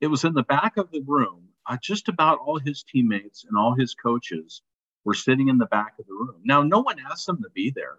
it 0.00 0.08
was 0.08 0.24
in 0.24 0.34
the 0.34 0.42
back 0.42 0.76
of 0.76 0.90
the 0.90 1.02
room. 1.06 1.48
Uh, 1.66 1.76
just 1.82 2.08
about 2.08 2.38
all 2.38 2.58
his 2.58 2.82
teammates 2.82 3.44
and 3.44 3.56
all 3.56 3.74
his 3.74 3.94
coaches 3.94 4.62
were 5.04 5.14
sitting 5.14 5.48
in 5.48 5.58
the 5.58 5.66
back 5.66 5.94
of 5.98 6.06
the 6.06 6.12
room. 6.12 6.40
Now, 6.44 6.62
no 6.62 6.80
one 6.80 6.96
asked 7.10 7.26
them 7.26 7.42
to 7.42 7.50
be 7.50 7.70
there. 7.70 7.98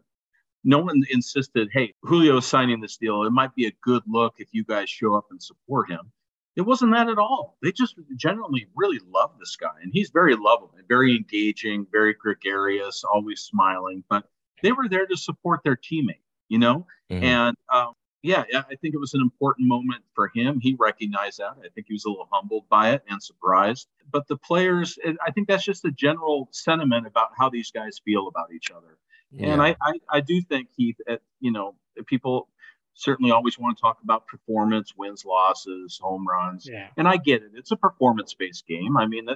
No 0.63 0.79
one 0.79 1.01
insisted, 1.09 1.69
hey, 1.71 1.93
Julio's 2.07 2.45
signing 2.45 2.81
this 2.81 2.97
deal. 2.97 3.23
It 3.23 3.31
might 3.31 3.55
be 3.55 3.65
a 3.65 3.71
good 3.81 4.03
look 4.07 4.35
if 4.37 4.49
you 4.51 4.63
guys 4.63 4.89
show 4.89 5.15
up 5.15 5.25
and 5.31 5.41
support 5.41 5.89
him. 5.89 6.11
It 6.55 6.61
wasn't 6.61 6.93
that 6.93 7.09
at 7.09 7.17
all. 7.17 7.57
They 7.61 7.71
just 7.71 7.95
generally 8.15 8.67
really 8.75 8.99
love 9.09 9.31
this 9.39 9.55
guy. 9.55 9.71
And 9.81 9.91
he's 9.93 10.09
very 10.09 10.35
lovable, 10.35 10.75
very 10.89 11.15
engaging, 11.15 11.87
very 11.91 12.13
gregarious, 12.13 13.03
always 13.03 13.39
smiling. 13.41 14.03
But 14.09 14.25
they 14.61 14.71
were 14.71 14.89
there 14.89 15.05
to 15.05 15.15
support 15.15 15.61
their 15.63 15.77
teammate, 15.77 16.21
you 16.49 16.59
know? 16.59 16.85
Mm-hmm. 17.09 17.23
And 17.23 17.57
um, 17.73 17.93
yeah, 18.21 18.43
yeah, 18.51 18.63
I 18.69 18.75
think 18.75 18.93
it 18.93 18.99
was 18.99 19.13
an 19.13 19.21
important 19.21 19.67
moment 19.67 20.03
for 20.13 20.29
him. 20.33 20.59
He 20.59 20.75
recognized 20.77 21.39
that. 21.39 21.55
I 21.63 21.69
think 21.73 21.87
he 21.87 21.93
was 21.93 22.05
a 22.05 22.09
little 22.09 22.27
humbled 22.31 22.65
by 22.69 22.91
it 22.91 23.03
and 23.09 23.21
surprised. 23.21 23.87
But 24.11 24.27
the 24.27 24.37
players, 24.37 24.99
I 25.25 25.31
think 25.31 25.47
that's 25.47 25.63
just 25.63 25.85
a 25.85 25.91
general 25.91 26.49
sentiment 26.51 27.07
about 27.07 27.29
how 27.37 27.49
these 27.49 27.71
guys 27.71 27.99
feel 28.03 28.27
about 28.27 28.53
each 28.53 28.71
other. 28.71 28.97
Yeah. 29.31 29.53
And 29.53 29.61
I, 29.61 29.75
I, 29.81 29.93
I, 30.09 30.19
do 30.19 30.41
think 30.41 30.67
Heath, 30.75 30.97
at, 31.07 31.21
you 31.39 31.51
know, 31.51 31.75
people 32.05 32.49
certainly 32.93 33.31
always 33.31 33.57
want 33.57 33.77
to 33.77 33.81
talk 33.81 33.99
about 34.03 34.27
performance, 34.27 34.93
wins, 34.97 35.25
losses, 35.25 35.99
home 36.01 36.27
runs. 36.27 36.67
Yeah. 36.69 36.87
And 36.97 37.07
I 37.07 37.17
get 37.17 37.41
it. 37.41 37.51
It's 37.55 37.71
a 37.71 37.75
performance 37.75 38.33
based 38.33 38.67
game. 38.67 38.97
I 38.97 39.07
mean, 39.07 39.27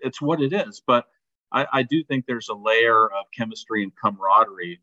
it's 0.00 0.20
what 0.20 0.40
it 0.40 0.52
is. 0.52 0.82
But 0.86 1.06
I, 1.52 1.66
I 1.72 1.82
do 1.82 2.02
think 2.04 2.26
there's 2.26 2.48
a 2.48 2.54
layer 2.54 3.06
of 3.06 3.26
chemistry 3.36 3.82
and 3.82 3.92
camaraderie 3.94 4.80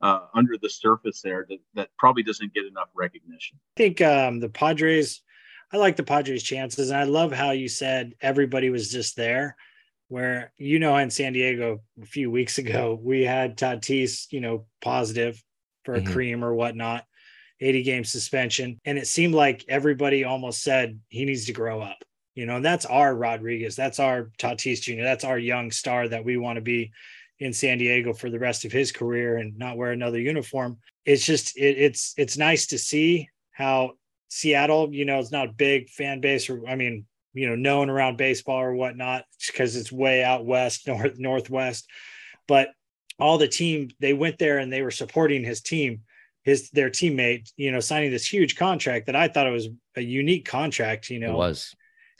uh, 0.00 0.26
under 0.34 0.56
the 0.60 0.70
surface 0.70 1.20
there 1.22 1.46
that, 1.48 1.58
that 1.74 1.88
probably 1.98 2.22
doesn't 2.22 2.54
get 2.54 2.64
enough 2.64 2.88
recognition. 2.94 3.58
I 3.76 3.78
think 3.78 4.00
um, 4.00 4.40
the 4.40 4.48
Padres, 4.48 5.22
I 5.72 5.76
like 5.76 5.96
the 5.96 6.02
Padres' 6.02 6.42
chances. 6.42 6.90
And 6.90 6.98
I 6.98 7.04
love 7.04 7.32
how 7.32 7.50
you 7.50 7.68
said 7.68 8.14
everybody 8.20 8.70
was 8.70 8.90
just 8.90 9.16
there. 9.16 9.56
Where, 10.10 10.54
you 10.56 10.78
know, 10.78 10.96
in 10.96 11.10
San 11.10 11.34
Diego 11.34 11.80
a 12.02 12.06
few 12.06 12.30
weeks 12.30 12.56
ago, 12.56 12.98
we 13.02 13.24
had 13.24 13.58
Tatis, 13.58 14.26
you 14.30 14.40
know, 14.40 14.64
positive 14.80 15.44
for 15.84 15.96
a 15.96 16.00
mm-hmm. 16.00 16.12
cream 16.14 16.44
or 16.44 16.54
whatnot, 16.54 17.04
80 17.60 17.82
game 17.82 18.04
suspension. 18.04 18.78
And 18.84 18.98
it 18.98 19.06
seemed 19.06 19.34
like 19.34 19.64
everybody 19.68 20.24
almost 20.24 20.62
said 20.62 21.00
he 21.08 21.24
needs 21.24 21.46
to 21.46 21.52
grow 21.52 21.80
up 21.80 21.98
you 22.38 22.46
know, 22.46 22.54
and 22.54 22.64
that's 22.64 22.86
our 22.86 23.16
Rodriguez, 23.16 23.74
that's 23.74 23.98
our 23.98 24.30
Tatis 24.38 24.80
Jr., 24.80 25.02
that's 25.02 25.24
our 25.24 25.40
young 25.40 25.72
star 25.72 26.06
that 26.06 26.24
we 26.24 26.36
want 26.36 26.54
to 26.54 26.60
be 26.60 26.92
in 27.40 27.52
San 27.52 27.78
Diego 27.78 28.12
for 28.12 28.30
the 28.30 28.38
rest 28.38 28.64
of 28.64 28.70
his 28.70 28.92
career 28.92 29.38
and 29.38 29.58
not 29.58 29.76
wear 29.76 29.90
another 29.90 30.20
uniform. 30.20 30.78
It's 31.04 31.26
just 31.26 31.56
it, 31.56 31.76
it's 31.78 32.14
it's 32.16 32.36
nice 32.38 32.68
to 32.68 32.78
see 32.78 33.28
how 33.50 33.94
Seattle, 34.28 34.94
you 34.94 35.04
know, 35.04 35.18
it's 35.18 35.32
not 35.32 35.48
a 35.48 35.52
big 35.52 35.88
fan 35.90 36.20
base 36.20 36.48
or 36.48 36.64
I 36.68 36.76
mean, 36.76 37.06
you 37.32 37.48
know, 37.48 37.56
known 37.56 37.90
around 37.90 38.18
baseball 38.18 38.60
or 38.60 38.72
whatnot 38.72 39.24
because 39.48 39.74
it's 39.74 39.90
way 39.90 40.22
out 40.22 40.46
west, 40.46 40.86
north 40.86 41.18
northwest. 41.18 41.88
But 42.46 42.68
all 43.18 43.38
the 43.38 43.48
team 43.48 43.90
they 43.98 44.12
went 44.12 44.38
there 44.38 44.58
and 44.58 44.72
they 44.72 44.82
were 44.82 44.92
supporting 44.92 45.42
his 45.42 45.60
team, 45.60 46.02
his 46.42 46.70
their 46.70 46.90
teammate, 46.90 47.52
you 47.56 47.72
know, 47.72 47.80
signing 47.80 48.10
this 48.10 48.30
huge 48.30 48.56
contract 48.56 49.06
that 49.06 49.16
I 49.16 49.28
thought 49.28 49.46
it 49.46 49.52
was 49.52 49.68
a 49.96 50.00
unique 50.00 50.46
contract. 50.46 51.10
You 51.10 51.20
know, 51.20 51.32
it 51.32 51.36
was 51.36 51.74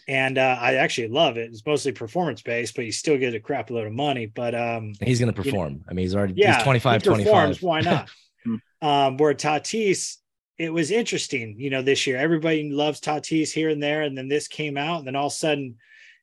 and 0.09 0.39
uh, 0.39 0.57
I 0.59 0.77
actually 0.77 1.09
love 1.09 1.37
it. 1.37 1.51
It's 1.51 1.65
mostly 1.67 1.93
performance 1.93 2.41
based, 2.41 2.75
but 2.75 2.87
you 2.87 2.93
still 2.93 3.19
get 3.19 3.35
a 3.35 3.41
crap 3.41 3.71
load 3.71 3.87
of 3.87 3.93
money. 3.93 4.25
But 4.25 4.55
um, 4.55 4.95
he's 5.03 5.21
going 5.21 5.33
to 5.33 5.43
perform. 5.43 5.73
You 5.73 5.79
know, 5.79 5.85
I 5.91 5.93
mean, 5.93 6.05
he's 6.05 6.17
already 6.17 6.33
yeah, 6.35 6.55
he's 6.55 6.65
25, 6.65 7.03
he 7.03 7.09
25. 7.09 7.63
Why 7.63 7.81
not? 7.83 8.09
um, 8.83 9.19
where 9.19 9.35
Tatis, 9.35 10.17
it 10.57 10.73
was 10.73 10.91
interesting. 10.91 11.57
You 11.59 11.69
know, 11.69 11.83
this 11.83 12.07
year 12.07 12.17
everybody 12.17 12.71
loves 12.71 13.03
Tatis 13.03 13.53
here 13.53 13.69
and 13.69 13.83
there, 13.83 14.01
and 14.03 14.17
then 14.17 14.29
this 14.29 14.49
came 14.49 14.79
out, 14.79 15.01
and 15.01 15.07
then 15.07 15.15
all 15.15 15.27
of 15.27 15.33
a 15.33 15.37
sudden, 15.37 15.77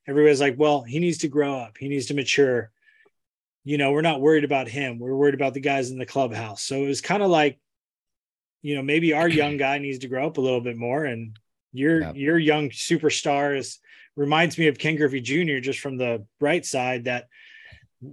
everybody's 0.08 0.40
like, 0.40 0.56
"Well, 0.58 0.82
he 0.82 0.98
needs 0.98 1.18
to 1.18 1.28
grow 1.28 1.54
up. 1.54 1.78
He 1.78 1.88
needs 1.88 2.06
to 2.06 2.14
mature." 2.14 2.72
You 3.62 3.78
know, 3.78 3.92
we're 3.92 4.02
not 4.02 4.20
worried 4.20 4.44
about 4.44 4.68
him. 4.68 4.98
We're 4.98 5.16
worried 5.16 5.34
about 5.34 5.54
the 5.54 5.60
guys 5.60 5.90
in 5.90 5.98
the 5.98 6.06
clubhouse. 6.06 6.62
So 6.62 6.82
it 6.82 6.86
was 6.86 7.00
kind 7.00 7.20
of 7.20 7.30
like, 7.30 7.58
you 8.62 8.74
know, 8.74 8.82
maybe 8.82 9.12
our 9.12 9.28
young 9.28 9.56
guy 9.56 9.78
needs 9.78 10.00
to 10.00 10.08
grow 10.08 10.26
up 10.26 10.38
a 10.38 10.40
little 10.40 10.60
bit 10.60 10.76
more 10.76 11.04
and 11.04 11.38
your 11.72 12.14
your 12.14 12.38
young 12.38 12.70
superstar 12.70 13.56
is 13.56 13.78
reminds 14.16 14.58
me 14.58 14.68
of 14.68 14.78
Ken 14.78 14.96
Griffey 14.96 15.20
Jr. 15.20 15.58
just 15.58 15.80
from 15.80 15.96
the 15.96 16.24
bright 16.40 16.64
side 16.64 17.04
that 17.04 17.28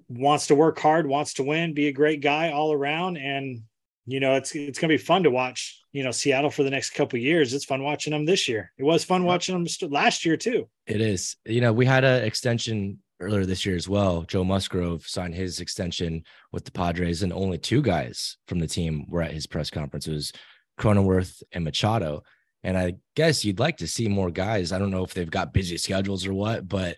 wants 0.08 0.48
to 0.48 0.56
work 0.56 0.80
hard, 0.80 1.08
wants 1.08 1.36
to 1.36 1.44
win, 1.44 1.74
be 1.74 1.88
a 1.88 1.94
great 1.94 2.22
guy 2.22 2.52
all 2.52 2.74
around, 2.74 3.18
and 3.18 3.62
you 4.06 4.20
know 4.20 4.36
it's 4.36 4.54
it's 4.54 4.80
gonna 4.80 4.94
be 4.94 4.98
fun 4.98 5.24
to 5.24 5.32
watch 5.32 5.82
you 5.92 6.04
know 6.04 6.12
Seattle 6.12 6.50
for 6.50 6.64
the 6.64 6.70
next 6.70 6.92
couple 6.92 7.20
years. 7.20 7.54
It's 7.54 7.66
fun 7.66 7.84
watching 7.84 8.12
them 8.12 8.26
this 8.26 8.48
year. 8.48 8.72
It 8.78 8.84
was 8.84 9.04
fun 9.04 9.24
watching 9.24 9.56
them 9.56 9.90
last 9.90 10.26
year 10.26 10.38
too. 10.38 10.68
It 10.86 11.02
is. 11.02 11.38
You 11.46 11.62
know, 11.62 11.74
we 11.74 11.86
had 11.86 12.04
an 12.04 12.24
extension 12.24 13.00
earlier 13.24 13.46
this 13.46 13.66
year 13.66 13.76
as 13.76 13.90
well. 13.90 14.24
Joe 14.24 14.44
Musgrove 14.44 15.06
signed 15.08 15.36
his 15.36 15.60
extension 15.60 16.24
with 16.52 16.66
the 16.66 16.72
Padres, 16.72 17.24
and 17.24 17.34
only 17.34 17.58
two 17.58 17.82
guys 17.82 18.38
from 18.48 18.60
the 18.60 18.68
team 18.68 19.06
were 19.08 19.22
at 19.22 19.34
his 19.34 19.48
press 19.48 19.70
conference. 19.70 20.08
It 20.08 20.14
was 20.14 20.32
Cronenworth 20.80 21.42
and 21.52 21.64
Machado. 21.64 22.24
And 22.64 22.78
I 22.78 22.96
guess 23.16 23.44
you'd 23.44 23.60
like 23.60 23.78
to 23.78 23.88
see 23.88 24.08
more 24.08 24.32
guys. 24.32 24.72
I 24.72 24.80
don't 24.80 24.92
know 24.92 25.04
if 25.04 25.14
they've 25.14 25.30
got 25.30 25.54
busy 25.54 25.78
schedules 25.78 26.26
or 26.26 26.34
what, 26.34 26.68
but 26.68 26.98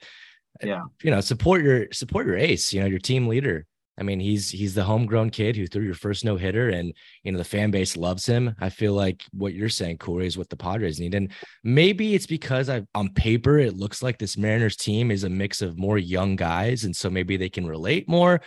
yeah, 0.62 0.84
you 1.02 1.12
know, 1.12 1.22
support 1.22 1.64
your 1.64 1.88
support 1.92 2.26
your 2.26 2.38
ace, 2.38 2.72
you 2.72 2.82
know, 2.82 2.88
your 2.88 3.00
team 3.00 3.28
leader. 3.28 3.66
I 3.98 4.04
mean, 4.04 4.20
he's 4.20 4.50
he's 4.50 4.74
the 4.74 4.84
homegrown 4.84 5.30
kid 5.30 5.56
who 5.56 5.68
threw 5.68 5.84
your 5.84 5.94
first 5.94 6.26
no 6.26 6.36
hitter, 6.36 6.70
and 6.70 6.94
you 7.24 7.32
know 7.32 7.38
the 7.38 7.46
fan 7.46 7.72
base 7.72 7.96
loves 7.96 8.26
him. 8.26 8.54
I 8.60 8.70
feel 8.70 8.94
like 8.94 9.24
what 9.32 9.54
you're 9.54 9.70
saying, 9.70 10.00
Corey, 10.00 10.28
is 10.28 10.38
what 10.38 10.50
the 10.50 10.58
Padres 10.58 11.00
need, 11.00 11.16
and 11.16 11.32
maybe 11.64 12.14
it's 12.14 12.28
because 12.28 12.70
I 12.70 12.84
on 12.94 13.14
paper 13.14 13.58
it 13.58 13.76
looks 13.76 14.04
like 14.04 14.18
this 14.18 14.38
Mariners 14.38 14.76
team 14.76 15.12
is 15.12 15.24
a 15.24 15.30
mix 15.30 15.62
of 15.62 15.78
more 15.78 15.98
young 15.98 16.36
guys, 16.36 16.84
and 16.84 16.96
so 16.96 17.10
maybe 17.10 17.38
they 17.38 17.50
can 17.50 17.66
relate 17.66 18.10
more. 18.10 18.42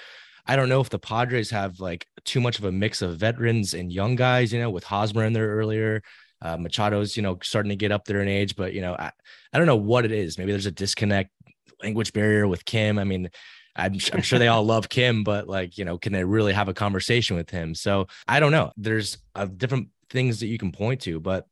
I 0.47 0.57
don't 0.57 0.69
know 0.69 0.81
if 0.81 0.91
the 0.91 0.99
Padres 0.99 1.51
have 1.51 1.81
like 1.81 2.07
too 2.25 2.41
much 2.41 2.59
of 2.59 2.65
a 2.65 2.73
mix 2.73 3.03
of 3.03 3.17
veterans 3.17 3.75
and 3.75 3.93
young 3.93 4.17
guys, 4.17 4.53
you 4.53 4.59
know, 4.59 4.71
with 4.71 4.85
Hosmer 4.85 5.25
in 5.25 5.33
there 5.33 5.49
earlier. 5.49 6.03
Uh, 6.41 6.57
Machado's, 6.57 7.17
you 7.17 7.23
know, 7.23 7.39
starting 7.43 7.71
to 7.71 7.77
get 7.77 7.93
up 7.93 8.05
there 8.05 8.21
in 8.21 8.29
age, 8.29 8.55
but 8.55 8.73
you 8.73 8.81
know, 8.81 8.95
I, 8.95 9.11
I 9.53 9.59
don't 9.59 9.67
know 9.67 9.77
what 9.77 10.05
it 10.05 10.13
is. 10.13 10.39
Maybe 10.39 10.53
there's 10.53 10.67
a 10.67 10.71
disconnect, 10.71 11.31
language 11.83 12.13
barrier 12.13 12.47
with 12.47 12.65
Kim. 12.65 12.99
I 12.99 13.05
mean, 13.05 13.29
I'm, 13.79 13.97
I'm 14.13 14.23
sure 14.23 14.39
they 14.39 14.49
all 14.49 14.65
love 14.65 14.89
Kim, 14.89 15.25
but 15.25 15.49
like, 15.49 15.79
you 15.79 15.85
know, 15.85 15.97
can 15.97 16.13
they 16.13 16.25
really 16.25 16.53
have 16.53 16.69
a 16.69 16.75
conversation 16.75 17.37
with 17.37 17.49
him? 17.49 17.75
So 17.75 18.09
I 18.27 18.41
don't 18.41 18.53
know. 18.53 18.73
There's 18.77 19.19
uh, 19.35 19.47
different 19.47 19.89
things 20.11 20.41
that 20.41 20.49
you 20.49 20.59
can 20.59 20.73
point 20.73 21.03
to, 21.03 21.21
but 21.21 21.47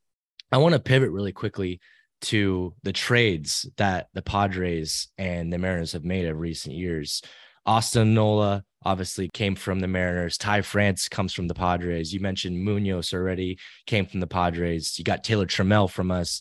I 0.50 0.58
want 0.58 0.74
to 0.74 0.80
pivot 0.80 1.10
really 1.10 1.32
quickly 1.32 1.80
to 2.22 2.74
the 2.82 2.92
trades 2.92 3.68
that 3.76 4.08
the 4.14 4.22
Padres 4.22 5.08
and 5.18 5.52
the 5.52 5.58
Mariners 5.58 5.92
have 5.92 6.04
made 6.04 6.26
of 6.26 6.38
recent 6.38 6.74
years. 6.74 7.22
Austin 7.64 8.14
Nola 8.14 8.64
obviously 8.84 9.28
came 9.28 9.54
from 9.54 9.80
the 9.80 9.88
Mariners. 9.88 10.38
Ty 10.38 10.62
France 10.62 11.08
comes 11.08 11.32
from 11.32 11.48
the 11.48 11.54
Padres. 11.54 12.12
You 12.14 12.20
mentioned 12.20 12.64
Munoz 12.64 13.12
already 13.12 13.58
came 13.86 14.06
from 14.06 14.20
the 14.20 14.26
Padres. 14.26 14.98
You 14.98 15.04
got 15.04 15.24
Taylor 15.24 15.46
Trammell 15.46 15.90
from 15.90 16.10
us. 16.10 16.40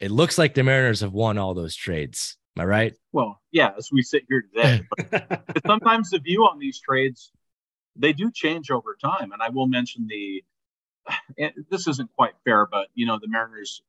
It 0.00 0.10
looks 0.12 0.38
like 0.38 0.54
the 0.54 0.62
Mariners 0.62 1.00
have 1.00 1.12
won 1.12 1.38
all 1.38 1.54
those 1.54 1.74
trades. 1.74 2.37
Am 2.58 2.62
I 2.62 2.66
right? 2.66 2.94
Well, 3.12 3.40
yeah, 3.52 3.70
as 3.78 3.90
we 3.92 4.02
sit 4.02 4.24
here 4.28 4.42
today. 4.42 4.82
But 5.10 5.62
sometimes 5.64 6.10
the 6.10 6.18
view 6.18 6.42
on 6.42 6.58
these 6.58 6.80
trades, 6.80 7.30
they 7.94 8.12
do 8.12 8.32
change 8.32 8.70
over 8.70 8.96
time. 9.00 9.30
And 9.32 9.40
I 9.40 9.50
will 9.50 9.68
mention 9.68 10.08
the, 10.08 10.44
this 11.70 11.86
isn't 11.86 12.10
quite 12.16 12.34
fair, 12.44 12.66
but, 12.66 12.88
you 12.94 13.06
know, 13.06 13.18
the 13.20 13.28
Mariners 13.28 13.82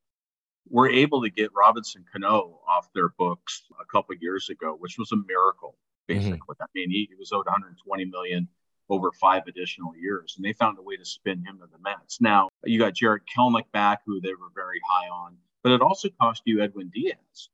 were 0.68 0.88
able 0.88 1.22
to 1.22 1.30
get 1.30 1.50
Robinson 1.52 2.04
Cano 2.12 2.60
off 2.68 2.88
their 2.94 3.08
books 3.08 3.64
a 3.80 3.84
couple 3.84 4.14
years 4.20 4.50
ago, 4.50 4.76
which 4.78 4.98
was 4.98 5.10
a 5.10 5.16
miracle, 5.16 5.76
basically. 6.06 6.38
Mm-hmm. 6.38 6.62
I 6.62 6.66
mean, 6.74 6.90
he, 6.90 7.08
he 7.10 7.16
was 7.16 7.32
owed 7.32 7.46
120 7.46 8.04
million 8.04 8.48
over 8.88 9.10
five 9.20 9.42
additional 9.48 9.96
years, 9.96 10.34
and 10.36 10.44
they 10.44 10.52
found 10.52 10.78
a 10.78 10.82
way 10.82 10.96
to 10.96 11.04
spin 11.04 11.44
him 11.44 11.58
to 11.58 11.66
the 11.66 11.78
Mets. 11.82 12.20
Now 12.20 12.48
you 12.64 12.78
got 12.78 12.94
Jarred 12.94 13.22
Kelenic 13.36 13.70
back, 13.72 14.02
who 14.06 14.20
they 14.20 14.34
were 14.34 14.50
very 14.54 14.80
high 14.88 15.08
on, 15.08 15.36
but 15.64 15.72
it 15.72 15.82
also 15.82 16.08
cost 16.20 16.42
you 16.44 16.62
Edwin 16.62 16.90
Diaz 16.94 17.50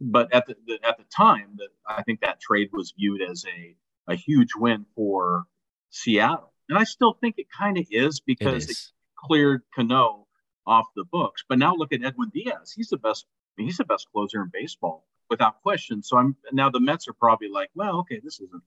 but 0.00 0.32
at 0.32 0.46
the, 0.46 0.56
the, 0.66 0.78
at 0.86 0.98
the 0.98 1.04
time, 1.14 1.56
that 1.56 1.68
I 1.86 2.02
think 2.02 2.20
that 2.20 2.40
trade 2.40 2.70
was 2.72 2.92
viewed 2.96 3.22
as 3.22 3.44
a 3.46 3.74
a 4.10 4.14
huge 4.14 4.50
win 4.56 4.86
for 4.94 5.44
Seattle, 5.90 6.52
and 6.68 6.78
I 6.78 6.84
still 6.84 7.14
think 7.20 7.36
it 7.38 7.46
kind 7.50 7.78
of 7.78 7.86
is 7.90 8.20
because 8.20 8.64
it, 8.64 8.70
it, 8.70 8.92
cleared 9.16 9.62
Cano 9.74 10.26
off 10.66 10.86
the 10.96 11.04
books. 11.04 11.44
But 11.48 11.58
now 11.58 11.74
look 11.74 11.92
at 11.92 12.04
Edwin 12.04 12.30
Diaz; 12.32 12.72
he's 12.74 12.88
the 12.88 12.96
best. 12.96 13.26
He's 13.56 13.76
the 13.76 13.84
best 13.84 14.06
closer 14.12 14.42
in 14.42 14.50
baseball 14.52 15.04
without 15.28 15.62
question. 15.62 16.02
So 16.02 16.16
I'm 16.16 16.36
now 16.52 16.70
the 16.70 16.80
Mets 16.80 17.08
are 17.08 17.12
probably 17.12 17.48
like, 17.48 17.70
well, 17.74 17.98
okay, 18.00 18.20
this 18.22 18.40
isn't 18.40 18.62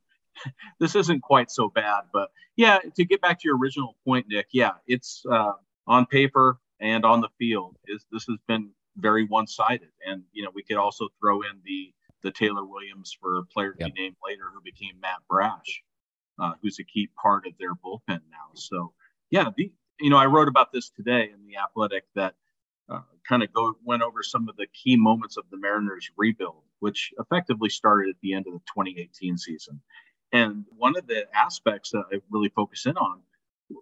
this 0.79 0.95
isn't 0.95 1.21
quite 1.21 1.51
so 1.51 1.69
bad. 1.69 2.03
But 2.13 2.29
yeah, 2.55 2.79
to 2.95 3.05
get 3.05 3.21
back 3.21 3.39
to 3.39 3.47
your 3.47 3.57
original 3.57 3.95
point, 4.05 4.27
Nick, 4.29 4.47
yeah, 4.51 4.73
it's 4.87 5.23
uh, 5.29 5.53
on 5.87 6.05
paper 6.05 6.59
and 6.79 7.05
on 7.05 7.21
the 7.21 7.29
field. 7.37 7.77
Is 7.87 8.05
this 8.11 8.25
has 8.25 8.37
been 8.47 8.71
very 9.01 9.25
one-sided. 9.25 9.89
And 10.05 10.23
you 10.31 10.43
know, 10.43 10.51
we 10.53 10.63
could 10.63 10.77
also 10.77 11.09
throw 11.19 11.41
in 11.41 11.61
the 11.65 11.93
the 12.23 12.31
Taylor 12.31 12.63
Williams 12.63 13.17
for 13.19 13.39
a 13.39 13.43
player 13.43 13.73
to 13.73 13.79
yep. 13.79 13.95
be 13.95 14.01
named 14.01 14.15
later, 14.23 14.43
who 14.53 14.61
became 14.61 14.99
Matt 15.01 15.17
Brash, 15.27 15.83
uh, 16.39 16.53
who's 16.61 16.77
a 16.79 16.83
key 16.83 17.09
part 17.21 17.47
of 17.47 17.53
their 17.59 17.73
bullpen 17.73 18.21
now. 18.29 18.51
So 18.53 18.93
yeah, 19.31 19.49
the, 19.55 19.71
you 19.99 20.09
know, 20.09 20.17
I 20.17 20.27
wrote 20.27 20.47
about 20.47 20.71
this 20.71 20.89
today 20.89 21.31
in 21.33 21.45
the 21.47 21.57
Athletic 21.57 22.03
that 22.15 22.35
uh, 22.89 23.01
kind 23.27 23.43
of 23.43 23.51
go 23.53 23.75
went 23.83 24.03
over 24.03 24.21
some 24.23 24.49
of 24.49 24.55
the 24.57 24.67
key 24.67 24.95
moments 24.95 25.37
of 25.37 25.45
the 25.49 25.57
Mariners 25.57 26.11
rebuild, 26.17 26.63
which 26.79 27.13
effectively 27.19 27.69
started 27.69 28.09
at 28.09 28.15
the 28.21 28.33
end 28.33 28.45
of 28.47 28.53
the 28.53 28.59
2018 28.59 29.37
season. 29.37 29.81
And 30.33 30.65
one 30.77 30.97
of 30.97 31.07
the 31.07 31.25
aspects 31.35 31.91
that 31.91 32.03
I 32.11 32.17
really 32.29 32.49
focus 32.49 32.85
in 32.85 32.97
on 32.97 33.21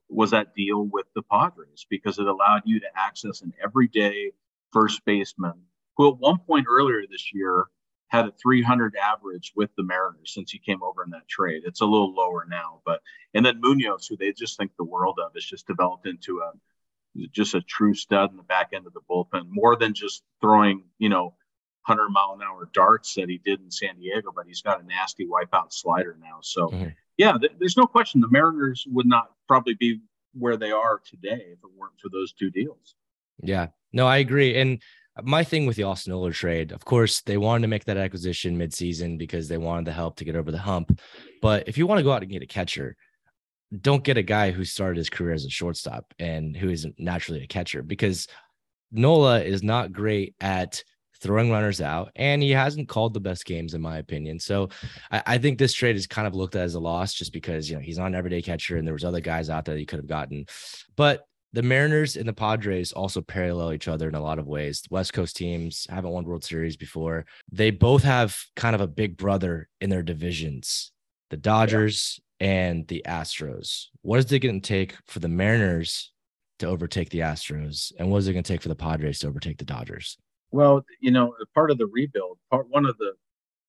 was 0.09 0.31
that 0.31 0.55
deal 0.55 0.85
with 0.85 1.05
the 1.15 1.21
Padres 1.23 1.85
because 1.89 2.19
it 2.19 2.27
allowed 2.27 2.61
you 2.65 2.79
to 2.79 2.87
access 2.95 3.41
an 3.41 3.53
everyday 3.63 4.31
first 4.71 5.03
baseman, 5.05 5.53
who 5.97 6.09
at 6.09 6.19
one 6.19 6.39
point 6.39 6.67
earlier 6.69 7.01
this 7.09 7.33
year 7.33 7.67
had 8.07 8.25
a 8.25 8.33
300 8.41 8.95
average 8.95 9.53
with 9.55 9.69
the 9.77 9.83
Mariners 9.83 10.33
since 10.33 10.51
he 10.51 10.59
came 10.59 10.81
over 10.81 11.03
in 11.03 11.11
that 11.11 11.27
trade. 11.27 11.61
It's 11.65 11.81
a 11.81 11.85
little 11.85 12.13
lower 12.13 12.45
now, 12.49 12.81
but 12.85 13.01
and 13.33 13.45
then 13.45 13.61
Munoz, 13.61 14.07
who 14.07 14.17
they 14.17 14.33
just 14.33 14.57
think 14.57 14.71
the 14.77 14.83
world 14.83 15.19
of, 15.23 15.33
has 15.35 15.45
just 15.45 15.67
developed 15.67 16.07
into 16.07 16.39
a 16.39 16.51
just 17.31 17.55
a 17.55 17.61
true 17.61 17.93
stud 17.93 18.31
in 18.31 18.37
the 18.37 18.43
back 18.43 18.69
end 18.73 18.87
of 18.87 18.93
the 18.93 19.01
bullpen, 19.09 19.45
more 19.49 19.75
than 19.75 19.93
just 19.93 20.23
throwing, 20.41 20.83
you 20.99 21.09
know, 21.09 21.35
100 21.85 22.09
mile 22.09 22.37
an 22.39 22.45
hour 22.45 22.69
darts 22.73 23.15
that 23.15 23.29
he 23.29 23.39
did 23.39 23.59
in 23.61 23.71
San 23.71 23.97
Diego, 23.97 24.31
but 24.35 24.45
he's 24.45 24.61
got 24.61 24.81
a 24.81 24.85
nasty 24.85 25.25
wipeout 25.25 25.71
slider 25.71 26.17
now. 26.21 26.37
So, 26.41 26.67
mm-hmm. 26.67 26.89
yeah, 27.17 27.37
th- 27.37 27.53
there's 27.59 27.77
no 27.77 27.85
question 27.85 28.21
the 28.21 28.29
Mariners 28.29 28.85
would 28.87 29.07
not 29.07 29.31
probably 29.47 29.73
be 29.73 30.01
where 30.33 30.57
they 30.57 30.71
are 30.71 31.01
today 31.03 31.45
if 31.51 31.59
it 31.63 31.71
weren't 31.75 31.99
for 31.99 32.09
those 32.09 32.33
two 32.33 32.51
deals. 32.51 32.95
Yeah, 33.41 33.67
no, 33.91 34.07
I 34.07 34.17
agree. 34.17 34.57
And 34.57 34.81
my 35.23 35.43
thing 35.43 35.65
with 35.65 35.75
the 35.75 35.83
Austin 35.83 36.11
Nola 36.11 36.31
trade, 36.31 36.71
of 36.71 36.85
course, 36.85 37.21
they 37.21 37.37
wanted 37.37 37.63
to 37.63 37.67
make 37.67 37.85
that 37.85 37.97
acquisition 37.97 38.57
midseason 38.57 39.17
because 39.17 39.47
they 39.47 39.57
wanted 39.57 39.85
the 39.85 39.91
help 39.91 40.17
to 40.17 40.25
get 40.25 40.35
over 40.35 40.51
the 40.51 40.57
hump. 40.57 40.99
But 41.41 41.67
if 41.67 41.77
you 41.77 41.87
want 41.87 41.99
to 41.99 42.03
go 42.03 42.11
out 42.11 42.21
and 42.21 42.31
get 42.31 42.43
a 42.43 42.47
catcher, 42.47 42.95
don't 43.81 44.03
get 44.03 44.17
a 44.17 44.23
guy 44.23 44.51
who 44.51 44.65
started 44.65 44.97
his 44.97 45.09
career 45.09 45.33
as 45.33 45.45
a 45.45 45.49
shortstop 45.49 46.13
and 46.17 46.55
who 46.55 46.69
isn't 46.69 46.99
naturally 46.99 47.43
a 47.43 47.47
catcher 47.47 47.83
because 47.83 48.27
Nola 48.91 49.41
is 49.41 49.61
not 49.61 49.91
great 49.91 50.35
at 50.39 50.83
throwing 51.21 51.51
runners 51.51 51.81
out 51.81 52.11
and 52.15 52.41
he 52.41 52.51
hasn't 52.51 52.87
called 52.87 53.13
the 53.13 53.19
best 53.19 53.45
games 53.45 53.73
in 53.73 53.81
my 53.81 53.97
opinion 53.97 54.39
so 54.39 54.69
I, 55.11 55.21
I, 55.27 55.37
think 55.37 55.59
this 55.59 55.73
trade 55.73 55.97
is 55.97 56.07
kind 56.07 56.25
of 56.25 56.33
looked 56.33 56.55
at 56.55 56.61
as 56.61 56.75
a 56.75 56.79
loss 56.79 57.13
just 57.13 57.33
because 57.33 57.69
you 57.69 57.75
know 57.75 57.81
he's 57.81 57.97
not 57.97 58.07
an 58.07 58.15
everyday 58.15 58.41
catcher 58.41 58.77
and 58.77 58.87
there 58.87 58.93
was 58.93 59.03
other 59.03 59.19
guys 59.19 59.49
out 59.49 59.65
there 59.65 59.75
he 59.75 59.85
could 59.85 59.99
have 59.99 60.07
gotten 60.07 60.45
but 60.95 61.25
the 61.53 61.63
Mariners 61.63 62.15
and 62.15 62.27
the 62.27 62.33
Padres 62.33 62.91
also 62.91 63.21
parallel 63.21 63.73
each 63.73 63.87
other 63.87 64.07
in 64.07 64.15
a 64.15 64.21
lot 64.21 64.39
of 64.39 64.47
ways. 64.47 64.83
West 64.89 65.13
Coast 65.13 65.35
teams 65.35 65.87
haven't 65.89 66.11
won 66.11 66.25
World 66.25 66.43
Series 66.43 66.77
before. 66.77 67.25
They 67.51 67.71
both 67.71 68.03
have 68.03 68.37
kind 68.55 68.75
of 68.75 68.81
a 68.81 68.87
big 68.87 69.17
brother 69.17 69.67
in 69.81 69.89
their 69.89 70.03
divisions, 70.03 70.91
the 71.29 71.37
Dodgers 71.37 72.19
yeah. 72.39 72.47
and 72.47 72.87
the 72.87 73.03
Astros. 73.07 73.85
What 74.01 74.19
is 74.19 74.31
it 74.31 74.39
going 74.39 74.61
to 74.61 74.67
take 74.67 74.95
for 75.07 75.19
the 75.19 75.27
Mariners 75.27 76.11
to 76.59 76.67
overtake 76.67 77.09
the 77.09 77.19
Astros? 77.19 77.91
And 77.97 78.11
what 78.11 78.17
is 78.19 78.27
it 78.27 78.33
going 78.33 78.43
to 78.43 78.53
take 78.53 78.61
for 78.61 78.69
the 78.69 78.75
Padres 78.75 79.19
to 79.19 79.27
overtake 79.27 79.57
the 79.57 79.65
Dodgers? 79.65 80.17
Well, 80.51 80.83
you 80.99 81.11
know, 81.11 81.33
part 81.53 81.71
of 81.71 81.77
the 81.77 81.87
rebuild, 81.87 82.37
part 82.49 82.69
one 82.69 82.85
of 82.85 82.97
the 82.97 83.13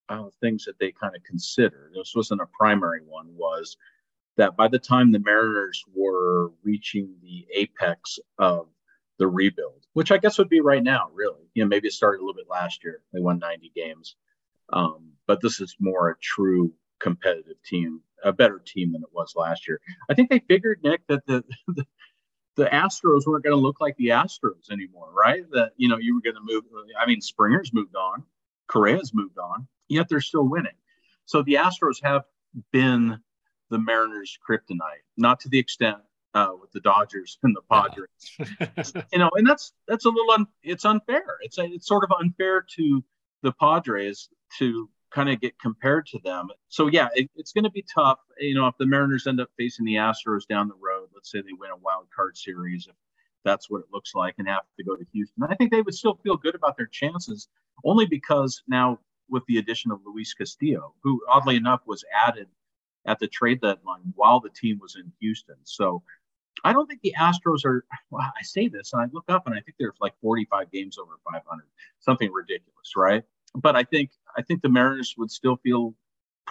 uh, 0.09 0.29
things 0.41 0.65
that 0.65 0.79
they 0.79 0.93
kind 0.93 1.15
of 1.15 1.23
considered, 1.25 1.93
this 1.95 2.13
wasn't 2.15 2.41
a 2.41 2.47
primary 2.59 3.01
one, 3.07 3.27
was 3.37 3.77
that 4.41 4.57
by 4.57 4.69
the 4.69 4.79
time 4.79 5.13
the 5.13 5.19
Mariners 5.19 5.85
were 5.95 6.51
reaching 6.63 7.15
the 7.23 7.47
apex 7.55 8.19
of 8.39 8.69
the 9.19 9.29
rebuild, 9.29 9.85
which 9.93 10.11
I 10.11 10.17
guess 10.17 10.39
would 10.39 10.49
be 10.49 10.63
right 10.63 10.83
now, 10.83 11.11
really, 11.13 11.51
you 11.53 11.63
know, 11.63 11.69
maybe 11.69 11.89
it 11.89 11.93
started 11.93 12.21
a 12.21 12.25
little 12.25 12.41
bit 12.41 12.49
last 12.49 12.83
year. 12.83 13.03
They 13.13 13.21
won 13.21 13.39
90 13.39 13.71
games. 13.77 14.17
Um, 14.73 15.13
but 15.27 15.43
this 15.43 15.61
is 15.61 15.77
more 15.79 16.09
a 16.09 16.19
true 16.23 16.73
competitive 17.01 17.63
team, 17.67 18.01
a 18.25 18.33
better 18.33 18.63
team 18.65 18.93
than 18.93 19.03
it 19.03 19.11
was 19.13 19.35
last 19.37 19.69
year. 19.69 19.79
I 20.09 20.15
think 20.15 20.31
they 20.31 20.39
figured, 20.39 20.81
Nick, 20.83 21.03
that 21.09 21.27
the, 21.27 21.45
the, 21.69 21.87
the 22.57 22.65
Astros 22.65 23.27
weren't 23.27 23.45
going 23.45 23.55
to 23.55 23.61
look 23.61 23.79
like 23.79 23.97
the 23.99 24.09
Astros 24.09 24.71
anymore, 24.73 25.11
right? 25.13 25.45
That, 25.51 25.73
you 25.77 25.91
know, 25.91 25.99
you 25.99 26.15
were 26.15 26.23
going 26.23 26.37
to 26.37 26.41
move. 26.43 26.65
I 26.99 27.05
mean, 27.05 27.21
Springer's 27.21 27.75
moved 27.75 27.95
on, 27.95 28.23
Correa's 28.69 29.13
moved 29.13 29.37
on, 29.37 29.69
yet 29.89 30.09
they're 30.09 30.23
still 30.23 30.49
winning. 30.49 30.73
So 31.27 31.43
the 31.43 31.55
Astros 31.55 32.03
have 32.03 32.23
been 32.73 33.21
the 33.71 33.79
Mariners' 33.79 34.39
kryptonite, 34.47 35.05
not 35.17 35.41
to 35.41 35.49
the 35.49 35.59
extent 35.59 35.99
uh, 36.35 36.53
with 36.61 36.71
the 36.73 36.81
Dodgers 36.81 37.39
and 37.43 37.57
the 37.57 37.63
Padres. 37.71 39.05
you 39.13 39.19
know, 39.19 39.31
and 39.35 39.47
that's 39.47 39.73
that's 39.89 40.05
a 40.05 40.11
little 40.11 40.33
un, 40.33 40.47
it's 40.63 40.85
unfair. 40.85 41.39
It's 41.41 41.59
a, 41.59 41.65
it's 41.65 41.87
sort 41.87 42.05
of 42.05 42.13
unfair 42.21 42.65
to 42.77 43.05
the 43.43 43.53
Padres 43.53 44.29
to 44.59 44.89
kind 45.11 45.29
of 45.29 45.41
get 45.41 45.59
compared 45.59 46.07
to 46.07 46.21
them. 46.25 46.49
So 46.69 46.89
yeah, 46.89 47.09
it, 47.15 47.31
it's 47.35 47.53
going 47.53 47.65
to 47.65 47.71
be 47.71 47.85
tough. 47.93 48.19
You 48.39 48.55
know, 48.55 48.67
if 48.67 48.77
the 48.79 48.87
Mariners 48.87 49.27
end 49.27 49.41
up 49.41 49.49
facing 49.57 49.85
the 49.85 49.95
Astros 49.95 50.47
down 50.49 50.69
the 50.69 50.75
road, 50.75 51.09
let's 51.15 51.31
say 51.31 51.41
they 51.41 51.53
win 51.53 51.71
a 51.71 51.77
wild 51.77 52.07
card 52.15 52.37
series, 52.37 52.87
if 52.89 52.95
that's 53.45 53.71
what 53.71 53.81
it 53.81 53.87
looks 53.93 54.15
like 54.15 54.35
and 54.39 54.47
have 54.49 54.63
to 54.77 54.85
go 54.85 54.97
to 54.97 55.05
Houston. 55.13 55.45
I 55.45 55.55
think 55.55 55.71
they 55.73 55.83
would 55.83 55.95
still 55.95 56.19
feel 56.23 56.37
good 56.37 56.55
about 56.55 56.77
their 56.77 56.87
chances 56.87 57.49
only 57.85 58.07
because 58.07 58.63
now 58.69 58.99
with 59.29 59.45
the 59.47 59.59
addition 59.59 59.91
of 59.91 60.01
Luis 60.05 60.35
Castillo, 60.35 60.95
who 61.03 61.23
oddly 61.29 61.57
enough 61.57 61.81
was 61.87 62.05
added 62.15 62.49
at 63.07 63.19
the 63.19 63.27
trade 63.29 63.61
deadline 63.61 64.13
while 64.15 64.41
the 64.41 64.51
team 64.51 64.79
was 64.81 64.97
in 64.97 65.11
Houston. 65.21 65.57
So 65.65 66.03
I 66.65 66.73
don't 66.73 66.87
think 66.87 67.01
the 67.03 67.15
Astros 67.19 67.65
are. 67.65 67.85
Well, 68.11 68.23
I 68.23 68.43
say 68.43 68.69
this 68.69 68.93
and 68.93 69.03
I 69.03 69.07
look 69.13 69.25
up 69.29 69.47
and 69.47 69.55
I 69.55 69.61
think 69.61 69.77
they're 69.79 69.95
like 70.01 70.15
45 70.21 70.71
games 70.71 70.99
over 70.99 71.13
500, 71.31 71.65
something 72.01 72.31
ridiculous, 72.33 72.93
right? 72.97 73.23
But 73.55 73.77
I 73.77 73.85
think 73.85 74.11
I 74.37 74.43
think 74.43 74.63
the 74.63 74.69
Mariners 74.69 75.15
would 75.19 75.31
still 75.31 75.57
feel 75.57 75.95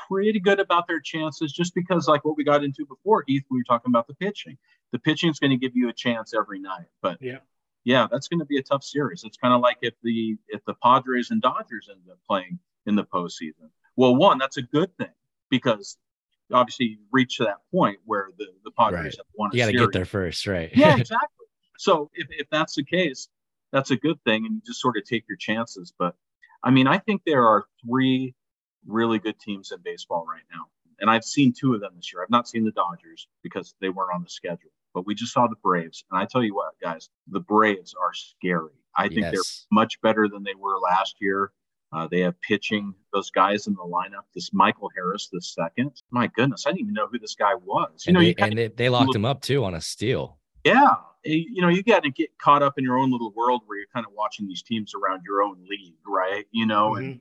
pretty 0.08 0.39
good 0.39 0.60
about 0.60 0.88
their 0.88 1.00
chances 1.00 1.51
just 1.51 1.75
because, 1.75 2.08
like 2.08 2.24
what 2.25 2.38
we 2.38 2.44
got 2.44 2.63
into 2.63 2.86
before, 2.86 3.24
Heath, 3.27 3.44
we 3.51 3.60
were 3.60 3.63
talking 3.63 3.91
about 3.91 4.08
the 4.08 4.15
pitching. 4.15 4.58
The 4.91 5.00
pitching 5.00 5.29
is 5.29 5.39
going 5.39 5.51
to 5.51 5.58
give 5.58 5.75
you 5.75 5.89
a 5.89 5.94
chance 5.94 6.34
every 6.34 6.60
night, 6.60 6.88
but 7.01 7.18
Yeah. 7.22 7.39
yeah, 7.84 8.08
that's 8.12 8.27
going 8.27 8.39
to 8.39 8.46
be 8.46 8.58
a 8.58 8.63
tough 8.63 8.84
series. 8.84 9.24
It's 9.24 9.38
kind 9.38 9.53
of 9.53 9.62
like 9.62 9.77
if 9.82 9.94
the 10.03 10.38
if 10.48 10.63
the 10.65 10.74
Padres 10.84 11.29
and 11.32 11.41
Dodgers 11.41 11.89
end 11.91 12.01
up 12.12 12.18
playing 12.27 12.60
in 12.86 12.96
the 12.96 13.03
postseason. 13.06 13.70
Well, 13.96 14.15
one, 14.15 14.38
that's 14.39 14.58
a 14.58 14.62
good 14.62 14.96
thing 14.98 15.13
because 15.50 15.98
obviously 16.51 16.86
you 16.88 16.98
reach 17.12 17.38
to 17.38 17.44
that 17.46 17.58
point 17.72 18.00
where 18.06 18.29
the 18.38 18.48
the 18.63 18.72
Padres 18.72 19.03
Right. 19.03 19.15
have 19.18 19.25
won. 19.36 19.50
A 19.51 19.56
You 19.56 19.63
got 19.63 19.68
to 19.68 19.74
get 19.74 19.94
there 19.94 20.06
first, 20.06 20.48
right? 20.48 20.70
Yeah, 20.75 20.96
exactly. 20.98 21.46
So 21.77 22.10
if, 22.13 22.27
if 22.32 22.48
that's 22.50 22.75
the 22.75 22.84
case, 22.84 23.29
that's 23.72 23.91
a 23.91 23.96
good 23.96 24.22
thing, 24.25 24.46
and 24.46 24.56
you 24.56 24.62
just 24.65 24.82
sort 24.82 24.98
of 24.98 25.06
take 25.06 25.25
your 25.27 25.38
chances. 25.38 25.94
But 25.98 26.15
I 26.63 26.72
mean, 26.72 26.88
I 26.88 26.98
think 26.98 27.22
there 27.25 27.46
are 27.46 27.65
three 27.86 28.36
really 28.86 29.20
good 29.20 29.39
teams 29.39 29.72
in 29.72 29.79
baseball 29.84 30.25
right 30.27 30.44
now, 30.51 30.65
and 31.00 31.10
I've 31.10 31.24
seen 31.24 31.53
two 31.53 31.74
of 31.74 31.82
them 31.82 31.94
this 31.96 32.12
year. 32.12 32.22
I've 32.24 32.29
not 32.29 32.48
seen 32.48 32.65
the 32.65 32.72
Dodgers 32.72 33.27
because 33.44 33.75
they 33.82 33.89
weren't 33.89 34.13
on 34.13 34.24
the 34.24 34.29
schedule, 34.29 34.72
but 34.94 35.06
we 35.06 35.15
just 35.15 35.34
saw 35.34 35.48
the 35.48 35.56
Braves, 35.63 36.03
and 36.12 36.20
I 36.20 36.25
tell 36.25 36.44
you 36.44 36.56
what, 36.56 36.74
guys, 36.82 37.10
the 37.27 37.39
Braves 37.39 37.94
are 38.01 38.13
scary. 38.13 38.72
I 38.96 39.08
think 39.08 39.22
they're 39.22 39.41
much 39.72 40.01
better 40.01 40.27
than 40.27 40.44
they 40.44 40.56
were 40.56 40.77
last 40.79 41.15
year. 41.22 41.51
Uh, 41.91 42.08
they 42.10 42.19
have 42.19 42.39
pitching 42.41 42.93
those 43.13 43.31
guys 43.31 43.65
in 43.67 43.74
the 43.74 43.81
lineup. 43.81 44.24
This 44.36 44.53
Michael 44.53 44.89
Harris, 44.96 45.27
the 45.31 45.41
second. 45.41 46.01
My 46.12 46.27
goodness, 46.27 46.65
I 46.67 46.69
didn't 46.69 46.81
even 46.81 46.93
know 46.93 47.08
who 47.08 47.17
this 47.17 47.36
guy 47.36 47.55
was. 47.55 48.05
You 48.05 48.12
And, 48.12 48.13
know, 48.15 48.19
they, 48.22 48.27
you 48.27 48.36
kinda 48.36 48.50
and 48.50 48.58
they, 48.58 48.67
they 48.67 48.89
locked 48.89 49.15
him 49.15 49.25
up 49.25 49.41
too 49.41 49.63
on 49.63 49.74
a 49.74 49.81
steal. 49.81 50.38
yeah, 50.63 50.96
you 51.25 51.46
you 51.53 51.62
know, 51.62 51.69
you 51.69 51.81
got 51.84 52.03
to 52.03 52.12
get 52.12 52.29
caught 52.38 52.62
up 52.62 52.77
in 52.77 52.84
your 52.84 52.98
own 52.98 53.12
little 53.12 53.31
world 53.36 53.63
where 53.65 53.77
you're 53.79 53.88
kind 53.93 54.05
of 54.05 54.13
watching 54.13 54.48
these 54.48 54.62
teams 54.62 54.93
around 54.93 55.24
your 55.25 55.41
own 55.41 55.65
league, 55.67 55.96
right? 56.05 56.46
You 56.51 56.65
know, 56.67 56.96
and 56.96 57.15
Mhm. 57.15 57.19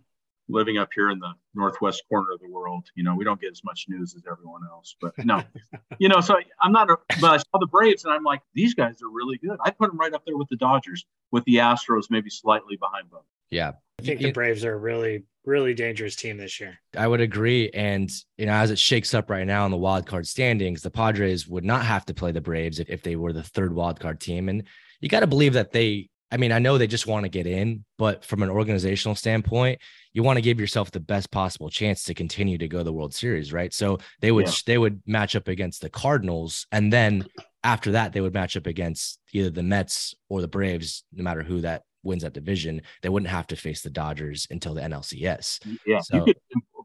living 0.50 0.76
up 0.78 0.88
here 0.94 1.10
in 1.10 1.18
the 1.18 1.32
northwest 1.54 2.02
corner 2.08 2.32
of 2.32 2.40
the 2.40 2.48
world, 2.48 2.87
you 2.94 3.04
know, 3.04 3.14
we 3.14 3.25
don't 3.25 3.40
get 3.40 3.50
as 3.52 3.62
much 3.64 3.87
news 3.88 4.14
as 4.14 4.22
everyone 4.30 4.62
else. 4.70 4.96
But 5.00 5.14
no, 5.25 5.42
you 5.98 6.08
know, 6.10 6.20
so 6.20 6.37
I'm 6.60 6.72
not. 6.72 6.90
A, 6.90 6.98
but 7.20 7.30
I 7.30 7.37
saw 7.38 7.58
the 7.58 7.66
Braves, 7.66 8.04
and 8.04 8.12
I'm 8.12 8.22
like, 8.25 8.42
these 8.54 8.75
guys 8.75 9.00
are 9.02 9.08
really 9.10 9.38
good. 9.38 9.58
I 9.64 9.70
put 9.70 9.88
them 9.90 9.98
right 9.98 10.12
up 10.12 10.25
there 10.26 10.37
with 10.37 10.48
the 10.48 10.56
Dodgers, 10.56 11.06
with 11.30 11.44
the 11.44 11.56
Astros 11.56 12.10
maybe 12.10 12.28
slightly 12.28 12.76
behind 12.76 13.10
them. 13.10 13.22
Yeah. 13.50 13.72
I 14.00 14.02
think 14.04 14.20
the 14.20 14.32
Braves 14.32 14.64
are 14.64 14.74
a 14.74 14.78
really, 14.78 15.24
really 15.44 15.74
dangerous 15.74 16.14
team 16.14 16.36
this 16.36 16.60
year. 16.60 16.78
I 16.96 17.08
would 17.08 17.20
agree. 17.20 17.70
And 17.70 18.10
you 18.36 18.46
know, 18.46 18.52
as 18.52 18.70
it 18.70 18.78
shakes 18.78 19.12
up 19.14 19.28
right 19.28 19.46
now 19.46 19.64
in 19.64 19.70
the 19.72 19.76
wild 19.76 20.06
card 20.06 20.26
standings, 20.26 20.82
the 20.82 20.90
Padres 20.90 21.48
would 21.48 21.64
not 21.64 21.84
have 21.84 22.06
to 22.06 22.14
play 22.14 22.30
the 22.30 22.40
Braves 22.40 22.78
if, 22.78 22.88
if 22.88 23.02
they 23.02 23.16
were 23.16 23.32
the 23.32 23.42
third 23.42 23.74
wild 23.74 23.98
card 23.98 24.20
team. 24.20 24.48
And 24.48 24.64
you 25.00 25.08
got 25.08 25.20
to 25.20 25.26
believe 25.26 25.54
that 25.54 25.72
they, 25.72 26.10
I 26.30 26.36
mean, 26.36 26.52
I 26.52 26.58
know 26.58 26.78
they 26.78 26.86
just 26.86 27.06
want 27.06 27.24
to 27.24 27.28
get 27.28 27.46
in, 27.46 27.84
but 27.96 28.24
from 28.24 28.42
an 28.42 28.50
organizational 28.50 29.14
standpoint, 29.16 29.80
you 30.12 30.22
want 30.22 30.36
to 30.36 30.42
give 30.42 30.60
yourself 30.60 30.90
the 30.90 31.00
best 31.00 31.30
possible 31.30 31.70
chance 31.70 32.04
to 32.04 32.14
continue 32.14 32.58
to 32.58 32.68
go 32.68 32.78
to 32.78 32.84
the 32.84 32.92
World 32.92 33.14
Series, 33.14 33.52
right? 33.52 33.72
So 33.72 33.98
they 34.20 34.30
would 34.30 34.46
Yeah. 34.46 34.52
they 34.66 34.78
would 34.78 35.00
match 35.06 35.34
up 35.34 35.48
against 35.48 35.80
the 35.80 35.90
Cardinals, 35.90 36.66
and 36.70 36.92
then 36.92 37.26
after 37.64 37.92
that, 37.92 38.12
they 38.12 38.20
would 38.20 38.34
match 38.34 38.56
up 38.56 38.66
against 38.66 39.18
either 39.32 39.50
the 39.50 39.62
Mets 39.62 40.14
or 40.28 40.40
the 40.40 40.48
Braves, 40.48 41.04
no 41.12 41.24
matter 41.24 41.42
who 41.42 41.60
that 41.62 41.82
wins 42.02 42.22
that 42.22 42.32
division. 42.32 42.82
They 43.02 43.08
wouldn't 43.08 43.30
have 43.30 43.46
to 43.48 43.56
face 43.56 43.82
the 43.82 43.90
Dodgers 43.90 44.46
until 44.50 44.74
the 44.74 44.82
NLCS. 44.82 45.60
Yeah, 45.86 46.00
So- 46.00 46.16
you 46.16 46.24
could 46.24 46.36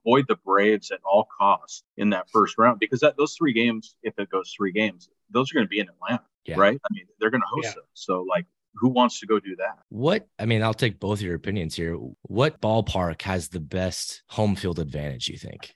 avoid 0.05 0.25
the 0.27 0.35
Braves 0.45 0.91
at 0.91 0.99
all 1.05 1.27
costs 1.39 1.83
in 1.97 2.09
that 2.11 2.29
first 2.29 2.57
round 2.57 2.79
because 2.79 2.99
that 3.01 3.15
those 3.17 3.35
three 3.35 3.53
games, 3.53 3.95
if 4.03 4.17
it 4.19 4.29
goes 4.29 4.53
three 4.55 4.71
games, 4.71 5.09
those 5.29 5.51
are 5.51 5.55
going 5.55 5.65
to 5.65 5.69
be 5.69 5.79
in 5.79 5.87
Atlanta, 5.89 6.23
Yeah. 6.45 6.55
right? 6.57 6.79
I 6.83 6.87
mean, 6.93 7.05
they're 7.19 7.29
going 7.29 7.41
to 7.41 7.47
host 7.47 7.65
Yeah. 7.69 7.71
them. 7.75 7.83
So, 7.93 8.21
like, 8.23 8.45
who 8.75 8.89
wants 8.89 9.19
to 9.19 9.27
go 9.27 9.39
do 9.39 9.55
that? 9.57 9.77
What 9.89 10.27
I 10.39 10.45
mean, 10.45 10.63
I'll 10.63 10.73
take 10.73 10.99
both 10.99 11.21
your 11.21 11.35
opinions 11.35 11.75
here. 11.75 11.95
What 12.23 12.59
ballpark 12.59 13.21
has 13.21 13.49
the 13.49 13.59
best 13.59 14.23
home 14.29 14.55
field 14.55 14.79
advantage? 14.79 15.27
You 15.29 15.37
think? 15.37 15.75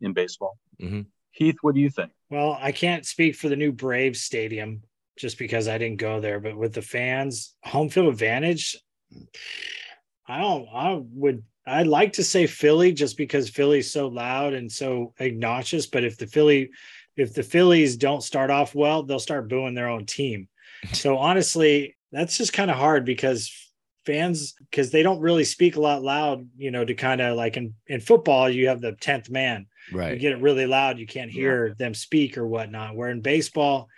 in 0.00 0.12
baseball. 0.12 0.58
Mhm. 0.80 1.06
Heath, 1.30 1.54
what 1.60 1.76
do 1.76 1.80
you 1.80 1.88
think? 1.88 2.10
Well, 2.28 2.58
I 2.60 2.72
can't 2.72 3.06
speak 3.06 3.36
for 3.36 3.48
the 3.48 3.54
new 3.54 3.70
Braves 3.70 4.20
stadium 4.20 4.82
just 5.16 5.38
because 5.38 5.68
I 5.68 5.78
didn't 5.78 5.98
go 5.98 6.20
there, 6.20 6.40
but 6.40 6.56
with 6.56 6.72
the 6.72 6.82
fans, 6.82 7.54
home 7.62 7.88
field 7.88 8.08
advantage, 8.08 8.76
I 10.26 10.38
don't, 10.38 10.66
I 10.72 11.02
would, 11.12 11.44
I'd 11.66 11.86
like 11.86 12.14
to 12.14 12.24
say 12.24 12.46
Philly 12.46 12.92
just 12.92 13.16
because 13.16 13.48
Philly's 13.48 13.90
so 13.90 14.08
loud 14.08 14.52
and 14.54 14.70
so 14.70 15.14
obnoxious. 15.20 15.86
But 15.86 16.04
if 16.04 16.16
the 16.16 16.26
Philly, 16.26 16.70
if 17.16 17.34
the 17.34 17.42
Phillies 17.42 17.96
don't 17.96 18.22
start 18.22 18.50
off 18.50 18.74
well, 18.74 19.02
they'll 19.02 19.18
start 19.18 19.48
booing 19.48 19.74
their 19.74 19.88
own 19.88 20.06
team. 20.06 20.48
So 20.94 21.16
honestly, 21.16 21.96
that's 22.10 22.36
just 22.36 22.52
kind 22.52 22.68
of 22.68 22.76
hard 22.76 23.04
because 23.04 23.52
fans, 24.04 24.54
because 24.68 24.90
they 24.90 25.04
don't 25.04 25.20
really 25.20 25.44
speak 25.44 25.76
a 25.76 25.80
lot 25.80 26.02
loud, 26.02 26.48
you 26.56 26.72
know, 26.72 26.84
to 26.84 26.94
kind 26.94 27.20
of 27.20 27.36
like 27.36 27.56
in, 27.56 27.74
in 27.86 28.00
football, 28.00 28.50
you 28.50 28.66
have 28.66 28.80
the 28.80 28.94
10th 28.94 29.30
man 29.30 29.68
right 29.92 30.14
you 30.14 30.18
get 30.18 30.32
it 30.32 30.42
really 30.42 30.66
loud, 30.66 30.98
you 30.98 31.06
can't 31.06 31.30
hear 31.30 31.74
them 31.78 31.94
speak 31.94 32.36
or 32.36 32.46
whatnot. 32.46 32.96
Where 32.96 33.10
in 33.10 33.20
baseball, 33.20 33.88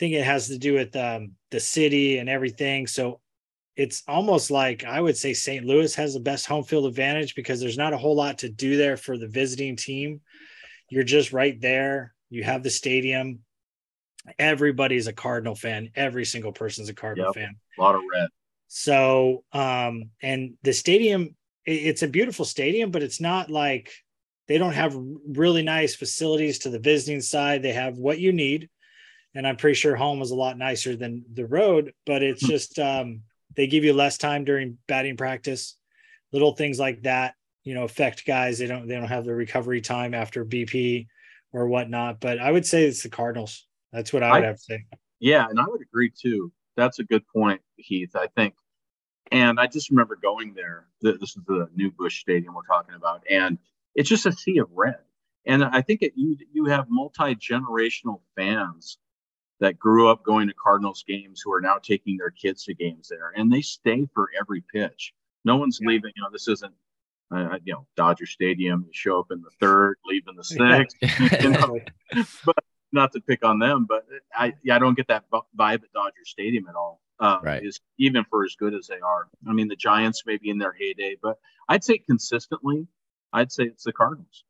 think 0.00 0.14
it 0.14 0.24
has 0.24 0.48
to 0.48 0.56
do 0.58 0.72
with 0.72 0.96
um, 0.96 1.32
the 1.50 1.60
city 1.60 2.16
and 2.18 2.28
everything. 2.28 2.86
So 2.86 3.20
it's 3.76 4.02
almost 4.08 4.50
like 4.50 4.82
I 4.82 4.98
would 4.98 5.16
say 5.16 5.34
St. 5.34 5.64
Louis 5.64 5.94
has 5.94 6.14
the 6.14 6.20
best 6.20 6.46
home 6.46 6.64
field 6.64 6.86
advantage 6.86 7.34
because 7.34 7.60
there's 7.60 7.76
not 7.76 7.92
a 7.92 7.98
whole 7.98 8.16
lot 8.16 8.38
to 8.38 8.48
do 8.48 8.78
there 8.78 8.96
for 8.96 9.18
the 9.18 9.28
visiting 9.28 9.76
team. 9.76 10.22
You're 10.88 11.04
just 11.04 11.34
right 11.34 11.60
there. 11.60 12.14
You 12.30 12.42
have 12.44 12.62
the 12.62 12.70
stadium. 12.70 13.40
Everybody's 14.38 15.06
a 15.06 15.12
Cardinal 15.12 15.54
fan. 15.54 15.90
Every 15.94 16.24
single 16.24 16.52
person's 16.52 16.88
a 16.88 16.94
Cardinal 16.94 17.26
Yep. 17.26 17.34
fan. 17.34 17.56
A 17.78 17.82
lot 17.82 17.94
of 17.94 18.00
red. 18.10 18.28
So, 18.68 19.44
um, 19.52 20.10
and 20.22 20.54
the 20.62 20.72
stadium, 20.72 21.36
it's 21.66 22.02
a 22.02 22.08
beautiful 22.08 22.46
stadium, 22.46 22.90
but 22.90 23.02
it's 23.02 23.20
not 23.20 23.50
like 23.50 23.92
they 24.48 24.56
don't 24.56 24.72
have 24.72 24.96
really 25.28 25.62
nice 25.62 25.94
facilities 25.94 26.60
to 26.60 26.70
the 26.70 26.78
visiting 26.78 27.20
side. 27.20 27.62
They 27.62 27.72
have 27.74 27.98
what 27.98 28.18
you 28.18 28.32
need. 28.32 28.70
And 29.34 29.46
I'm 29.46 29.56
pretty 29.56 29.74
sure 29.74 29.94
home 29.96 30.22
is 30.22 30.30
a 30.32 30.36
lot 30.36 30.58
nicer 30.58 30.96
than 30.96 31.24
the 31.32 31.46
road, 31.46 31.92
but 32.06 32.22
it's 32.22 32.42
Hmm. 32.42 32.48
just, 32.50 32.78
um, 32.78 33.22
they 33.56 33.66
give 33.66 33.84
you 33.84 33.92
less 33.92 34.18
time 34.18 34.44
during 34.44 34.78
batting 34.88 35.16
practice. 35.16 35.76
Little 36.32 36.52
things 36.54 36.78
like 36.78 37.02
that, 37.02 37.34
you 37.64 37.74
know, 37.74 37.84
affect 37.84 38.24
guys. 38.26 38.58
They 38.58 38.66
don't, 38.66 38.86
they 38.86 38.94
don't 38.94 39.08
have 39.08 39.24
the 39.24 39.34
recovery 39.34 39.80
time 39.80 40.14
after 40.14 40.44
BP 40.44 41.06
or 41.52 41.66
whatnot. 41.68 42.20
But 42.20 42.38
I 42.38 42.50
would 42.50 42.66
say 42.66 42.84
it's 42.84 43.02
the 43.02 43.08
Cardinals. 43.08 43.66
That's 43.92 44.12
what 44.12 44.22
I 44.22 44.32
would 44.32 44.44
I- 44.44 44.46
have 44.46 44.56
to 44.56 44.62
say. 44.62 44.84
Yeah, 45.18 45.46
and 45.48 45.60
I 45.60 45.64
would 45.66 45.82
agree 45.82 46.10
too. 46.10 46.52
That's 46.76 46.98
a 46.98 47.04
good 47.04 47.26
point, 47.26 47.60
Heath. 47.76 48.14
I 48.16 48.26
think, 48.28 48.54
and 49.30 49.60
I 49.60 49.66
just 49.66 49.90
remember 49.90 50.16
going 50.16 50.54
there. 50.54 50.86
This 51.02 51.36
is 51.36 51.38
the 51.46 51.68
new 51.74 51.90
Busch 51.90 52.20
Stadium 52.20 52.54
we're 52.54 52.62
talking 52.62 52.94
about, 52.94 53.22
and 53.28 53.58
it's 53.94 54.08
just 54.08 54.24
a 54.26 54.32
sea 54.32 54.58
of 54.58 54.68
red. 54.72 54.98
And 55.44 55.62
I 55.64 55.82
think 55.82 56.00
it, 56.02 56.12
you 56.16 56.36
you 56.52 56.64
have 56.66 56.86
multi 56.88 57.34
generational 57.34 58.22
fans 58.36 58.96
that 59.60 59.78
grew 59.78 60.08
up 60.08 60.24
going 60.24 60.48
to 60.48 60.54
Cardinals 60.54 61.04
games 61.06 61.42
who 61.44 61.52
are 61.52 61.60
now 61.60 61.76
taking 61.78 62.16
their 62.16 62.30
kids 62.30 62.64
to 62.64 62.74
games 62.74 63.08
there, 63.08 63.32
and 63.36 63.52
they 63.52 63.60
stay 63.60 64.06
for 64.14 64.28
every 64.40 64.62
pitch. 64.72 65.12
No 65.44 65.56
one's 65.56 65.78
Yeah. 65.80 65.88
leaving. 65.88 66.12
You 66.16 66.22
know, 66.22 66.30
this 66.32 66.48
isn't. 66.48 66.74
Uh, 67.32 67.58
you 67.64 67.72
know, 67.72 67.86
Dodger 67.96 68.26
Stadium. 68.26 68.82
You 68.86 68.92
show 68.92 69.20
up 69.20 69.26
in 69.30 69.40
the 69.40 69.50
third, 69.60 69.96
leave 70.04 70.24
in 70.28 70.34
the 70.34 70.44
Yeah. 70.58 70.84
sixth. 71.20 71.42
You 71.44 71.50
know, 71.50 71.80
not 72.92 73.12
to 73.12 73.20
pick 73.20 73.44
on 73.44 73.58
them, 73.60 73.86
but 73.88 74.04
I 74.34 74.54
yeah, 74.64 74.74
I 74.76 74.78
don't 74.80 74.96
get 74.96 75.06
that 75.08 75.24
vibe 75.30 75.82
at 75.84 75.92
Dodger 75.94 76.24
Stadium 76.24 76.66
at 76.68 76.74
all. 76.74 77.00
Uh, 77.20 77.38
Right. 77.42 77.62
Is 77.64 77.78
even 77.98 78.24
for 78.30 78.44
as 78.44 78.56
good 78.56 78.74
as 78.74 78.86
they 78.88 78.98
are. 78.98 79.28
I 79.46 79.52
mean, 79.52 79.68
the 79.68 79.76
Giants 79.76 80.24
may 80.26 80.38
be 80.38 80.50
in 80.50 80.58
their 80.58 80.72
heyday, 80.72 81.16
but 81.22 81.38
I'd 81.68 81.84
say 81.84 81.98
consistently, 81.98 82.88
I'd 83.32 83.52
say 83.52 83.64
it's 83.64 83.84
the 83.84 83.92
Cardinals. 83.92 84.42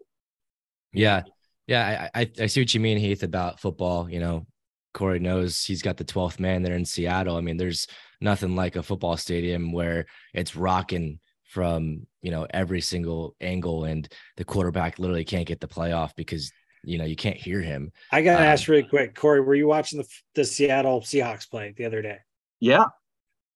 Yeah. 0.92 1.24
Yeah. 1.66 2.08
I, 2.14 2.20
I, 2.22 2.30
I 2.40 2.46
see 2.46 2.60
what 2.62 2.72
you 2.72 2.80
mean, 2.80 2.96
Heath, 2.96 3.22
about 3.24 3.60
football. 3.60 4.08
You 4.08 4.20
know, 4.20 4.46
Corey 4.92 5.18
knows 5.20 5.64
he's 5.64 5.83
got 5.83 5.96
the 5.96 6.05
12th 6.05 6.40
man 6.40 6.62
there 6.62 6.74
in 6.76 6.85
Seattle. 6.85 7.37
I 7.37 7.40
mean, 7.40 7.57
there's 7.57 7.87
nothing 8.20 8.57
like 8.57 8.76
a 8.76 8.83
football 8.83 9.16
stadium 9.16 9.72
where 9.72 10.07
it's 10.35 10.57
rocking 10.57 11.20
from, 11.44 12.07
you 12.22 12.31
know, 12.31 12.46
every 12.50 12.81
single 12.81 13.35
angle 13.40 13.85
and 13.85 14.09
the 14.37 14.44
quarterback 14.44 14.98
literally 14.98 15.24
can't 15.24 15.46
get 15.46 15.61
the 15.61 15.68
playoff 15.68 16.11
because, 16.16 16.53
you 16.83 16.98
know, 16.98 17.05
you 17.05 17.16
can't 17.16 17.37
hear 17.37 17.61
him. 17.61 17.90
I 18.11 18.22
got 18.22 18.38
to 18.38 18.44
Um, 18.44 18.44
ask 18.44 18.68
really 18.68 18.85
quick, 18.85 19.14
Corey, 19.14 19.40
were 19.40 19.55
you 19.55 19.66
watching 19.66 19.98
the, 20.00 20.09
the 20.35 20.44
Seattle 20.44 21.00
Seahawks 21.00 21.48
play 21.50 21.72
the 21.76 21.85
other 21.87 22.03
day? 22.03 22.18
Yeah, 22.61 22.87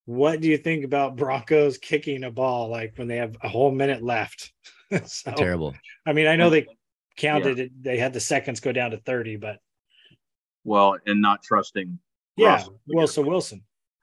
What 0.07 0.41
do 0.41 0.49
you 0.49 0.59
think 0.59 0.85
about 0.85 1.17
Broncos 1.17 1.79
kicking 1.79 2.25
a 2.25 2.31
ball 2.31 2.69
like 2.69 2.95
when 2.97 3.09
they 3.09 3.17
have 3.17 3.37
a 3.43 3.49
whole 3.49 3.71
minute 3.71 4.03
left? 4.03 4.53
so, 5.07 5.33
Terrible. 5.33 5.75
I 6.07 6.13
mean, 6.13 6.27
I 6.27 6.37
know 6.37 6.51
they 6.51 6.67
counted 7.17 7.59
it, 7.59 7.83
they 7.83 7.97
had 7.99 8.13
the 8.13 8.21
seconds 8.21 8.61
go 8.61 8.73
down 8.73 8.91
to 8.91 8.99
30, 8.99 9.37
but 9.37 9.59
well, 10.65 10.97
and 11.07 11.21
not 11.21 11.43
trusting. 11.43 11.99
yeah, 12.37 12.55
Russell 12.55 12.73
to 12.73 12.97
Wilson 12.97 13.27
Wilson. 13.27 13.63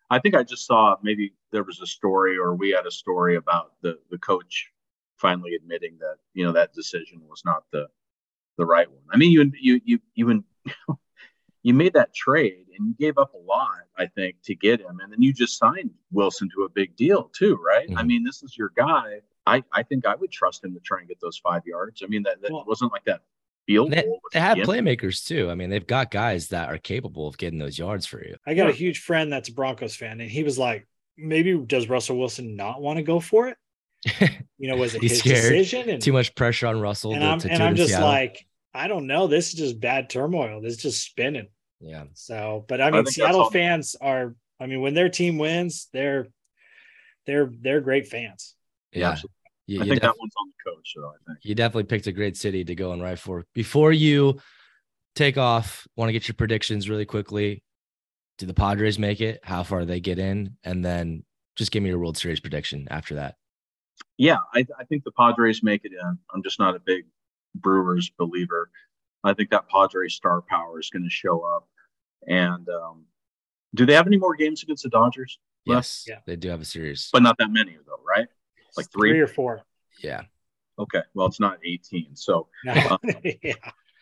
I 0.09 0.19
think 0.19 0.35
I 0.35 0.43
just 0.43 0.65
saw 0.65 0.97
maybe 1.01 1.33
there 1.51 1.63
was 1.63 1.79
a 1.81 1.87
story 1.87 2.37
or 2.37 2.55
we 2.55 2.69
had 2.69 2.85
a 2.85 2.91
story 2.91 3.35
about 3.35 3.73
the 3.81 3.97
the 4.09 4.17
coach 4.17 4.69
finally 5.17 5.55
admitting 5.55 5.97
that 5.99 6.17
you 6.33 6.45
know 6.45 6.51
that 6.51 6.73
decision 6.73 7.21
was 7.29 7.43
not 7.45 7.63
the 7.71 7.87
the 8.57 8.65
right 8.65 8.89
one. 8.89 9.03
I 9.11 9.17
mean, 9.17 9.31
you 9.31 9.51
you 9.59 9.81
you 9.85 9.99
you 10.15 10.43
you 11.63 11.73
made 11.73 11.93
that 11.93 12.13
trade 12.13 12.65
and 12.77 12.87
you 12.87 12.93
gave 12.99 13.17
up 13.17 13.33
a 13.33 13.37
lot, 13.37 13.85
I 13.97 14.07
think, 14.07 14.35
to 14.45 14.55
get 14.55 14.81
him, 14.81 14.99
and 15.01 15.11
then 15.11 15.21
you 15.21 15.33
just 15.33 15.57
signed 15.57 15.91
Wilson 16.11 16.49
to 16.55 16.63
a 16.63 16.69
big 16.69 16.95
deal 16.95 17.31
too, 17.33 17.55
right? 17.55 17.87
Mm-hmm. 17.87 17.97
I 17.97 18.03
mean, 18.03 18.23
this 18.23 18.43
is 18.43 18.57
your 18.57 18.71
guy. 18.75 19.21
I 19.45 19.63
I 19.71 19.83
think 19.83 20.05
I 20.05 20.15
would 20.15 20.31
trust 20.31 20.63
him 20.63 20.73
to 20.73 20.79
try 20.81 20.99
and 20.99 21.07
get 21.07 21.21
those 21.21 21.37
five 21.37 21.65
yards. 21.65 22.01
I 22.03 22.07
mean, 22.07 22.23
that, 22.23 22.41
that 22.41 22.51
well, 22.51 22.65
wasn't 22.67 22.91
like 22.91 23.05
that 23.05 23.21
field 23.67 23.91
they, 23.91 24.05
they 24.33 24.39
have 24.39 24.57
playmakers 24.59 25.25
too. 25.25 25.49
I 25.49 25.55
mean, 25.55 25.69
they've 25.69 25.85
got 25.85 26.11
guys 26.11 26.49
that 26.49 26.69
are 26.69 26.77
capable 26.77 27.27
of 27.27 27.37
getting 27.37 27.59
those 27.59 27.77
yards 27.77 28.05
for 28.05 28.23
you. 28.23 28.35
I 28.45 28.53
got 28.53 28.69
a 28.69 28.73
huge 28.73 28.99
friend 28.99 29.31
that's 29.31 29.49
a 29.49 29.53
Broncos 29.53 29.95
fan, 29.95 30.21
and 30.21 30.29
he 30.29 30.43
was 30.43 30.57
like, 30.57 30.87
maybe 31.17 31.57
does 31.57 31.89
Russell 31.89 32.17
Wilson 32.17 32.55
not 32.55 32.81
want 32.81 32.97
to 32.97 33.03
go 33.03 33.19
for 33.19 33.49
it? 33.49 33.57
You 34.61 34.69
know, 34.69 34.77
was 34.77 34.93
it 34.93 35.01
his 35.01 35.17
scared. 35.17 35.41
decision? 35.41 35.89
And 35.89 35.99
too 35.99 36.13
much 36.13 36.35
pressure 36.35 36.67
on 36.67 36.79
Russell. 36.79 37.13
And 37.13 37.21
to, 37.21 37.27
I'm, 37.27 37.39
to 37.39 37.51
and 37.51 37.63
I'm 37.63 37.75
just 37.75 37.89
Seattle. 37.89 38.07
like, 38.07 38.45
I 38.75 38.87
don't 38.87 39.07
know. 39.07 39.25
This 39.25 39.47
is 39.47 39.53
just 39.55 39.79
bad 39.79 40.07
turmoil. 40.07 40.61
This 40.61 40.73
is 40.73 40.83
just 40.83 41.03
spinning. 41.03 41.47
Yeah. 41.79 42.03
So, 42.13 42.63
but 42.67 42.79
I 42.79 42.91
mean, 42.91 43.07
I 43.07 43.09
Seattle 43.09 43.49
fans 43.49 43.95
are. 43.99 44.35
I 44.59 44.67
mean, 44.67 44.81
when 44.81 44.93
their 44.93 45.09
team 45.09 45.39
wins, 45.39 45.87
they're 45.93 46.27
they're 47.25 47.51
they're 47.59 47.81
great 47.81 48.07
fans. 48.07 48.53
Yeah. 48.91 49.17
You, 49.71 49.79
I 49.79 49.83
think 49.83 49.95
def- 49.95 50.01
that 50.01 50.19
one's 50.19 50.33
on 50.37 50.49
the 50.49 50.71
coach, 50.71 50.93
though. 50.97 51.07
I 51.07 51.15
think 51.25 51.39
you 51.43 51.55
definitely 51.55 51.85
picked 51.85 52.05
a 52.07 52.11
great 52.11 52.35
city 52.35 52.65
to 52.65 52.75
go 52.75 52.91
and 52.91 53.01
ride 53.01 53.21
for. 53.21 53.45
Before 53.53 53.93
you 53.93 54.41
take 55.15 55.37
off, 55.37 55.87
want 55.95 56.09
to 56.09 56.13
get 56.13 56.27
your 56.27 56.35
predictions 56.35 56.89
really 56.89 57.05
quickly. 57.05 57.63
Do 58.37 58.45
the 58.45 58.53
Padres 58.53 58.99
make 58.99 59.21
it? 59.21 59.39
How 59.43 59.63
far 59.63 59.85
they 59.85 60.01
get 60.01 60.19
in? 60.19 60.57
And 60.65 60.83
then 60.83 61.23
just 61.55 61.71
give 61.71 61.83
me 61.83 61.89
your 61.89 61.99
World 61.99 62.17
Series 62.17 62.41
prediction 62.41 62.85
after 62.91 63.15
that. 63.15 63.35
Yeah, 64.17 64.39
I, 64.53 64.65
I 64.77 64.83
think 64.83 65.05
the 65.05 65.11
Padres 65.11 65.63
make 65.63 65.85
it 65.85 65.93
in. 65.93 66.17
I'm 66.33 66.43
just 66.43 66.59
not 66.59 66.75
a 66.75 66.79
big 66.79 67.05
Brewers 67.55 68.11
believer. 68.19 68.69
I 69.23 69.33
think 69.33 69.51
that 69.51 69.69
Padres 69.69 70.15
star 70.15 70.41
power 70.41 70.81
is 70.81 70.89
going 70.89 71.03
to 71.03 71.09
show 71.09 71.45
up. 71.45 71.65
And 72.27 72.67
um, 72.67 73.05
do 73.73 73.85
they 73.85 73.93
have 73.93 74.07
any 74.07 74.17
more 74.17 74.35
games 74.35 74.63
against 74.63 74.83
the 74.83 74.89
Dodgers? 74.89 75.39
Yes, 75.65 76.03
yeah. 76.07 76.19
they 76.25 76.35
do 76.35 76.49
have 76.49 76.59
a 76.59 76.65
series, 76.65 77.09
but 77.13 77.23
not 77.23 77.37
that 77.37 77.51
many 77.51 77.77
though, 77.85 78.03
right? 78.05 78.27
Like 78.77 78.91
three, 78.91 79.11
three 79.11 79.19
or 79.19 79.27
four. 79.27 79.61
Yeah. 80.01 80.23
Okay. 80.79 81.01
Well, 81.13 81.27
it's 81.27 81.39
not 81.39 81.59
18. 81.65 82.15
So 82.15 82.47
uh, 82.67 82.97
yeah. 83.43 83.53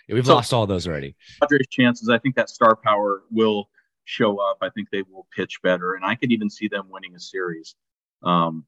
we've 0.07 0.25
so, 0.25 0.35
lost 0.35 0.53
all 0.53 0.67
those 0.67 0.87
already. 0.87 1.15
Padres' 1.41 1.67
chances. 1.69 2.09
I 2.09 2.17
think 2.17 2.35
that 2.35 2.49
star 2.49 2.75
power 2.75 3.23
will 3.31 3.69
show 4.05 4.39
up. 4.39 4.57
I 4.61 4.69
think 4.69 4.89
they 4.91 5.03
will 5.03 5.27
pitch 5.35 5.61
better, 5.61 5.93
and 5.93 6.05
I 6.05 6.15
could 6.15 6.31
even 6.31 6.49
see 6.49 6.67
them 6.67 6.87
winning 6.89 7.15
a 7.15 7.19
series. 7.19 7.75
Um, 8.23 8.65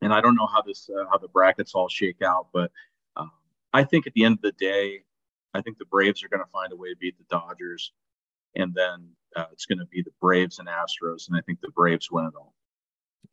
and 0.00 0.12
I 0.12 0.20
don't 0.20 0.36
know 0.36 0.46
how 0.46 0.62
this 0.62 0.88
uh, 0.88 1.04
how 1.10 1.18
the 1.18 1.28
brackets 1.28 1.74
all 1.74 1.88
shake 1.88 2.22
out, 2.22 2.48
but 2.52 2.70
uh, 3.16 3.26
I 3.72 3.84
think 3.84 4.06
at 4.06 4.14
the 4.14 4.24
end 4.24 4.36
of 4.36 4.42
the 4.42 4.52
day, 4.52 5.02
I 5.54 5.60
think 5.60 5.78
the 5.78 5.84
Braves 5.84 6.22
are 6.22 6.28
going 6.28 6.42
to 6.42 6.50
find 6.50 6.72
a 6.72 6.76
way 6.76 6.90
to 6.90 6.96
beat 6.96 7.16
the 7.18 7.24
Dodgers, 7.28 7.92
and 8.54 8.74
then 8.74 9.10
uh, 9.36 9.46
it's 9.52 9.66
going 9.66 9.78
to 9.78 9.86
be 9.86 10.02
the 10.02 10.12
Braves 10.20 10.60
and 10.60 10.68
Astros, 10.68 11.28
and 11.28 11.36
I 11.36 11.40
think 11.42 11.60
the 11.60 11.72
Braves 11.74 12.10
win 12.10 12.26
it 12.26 12.34
all 12.36 12.54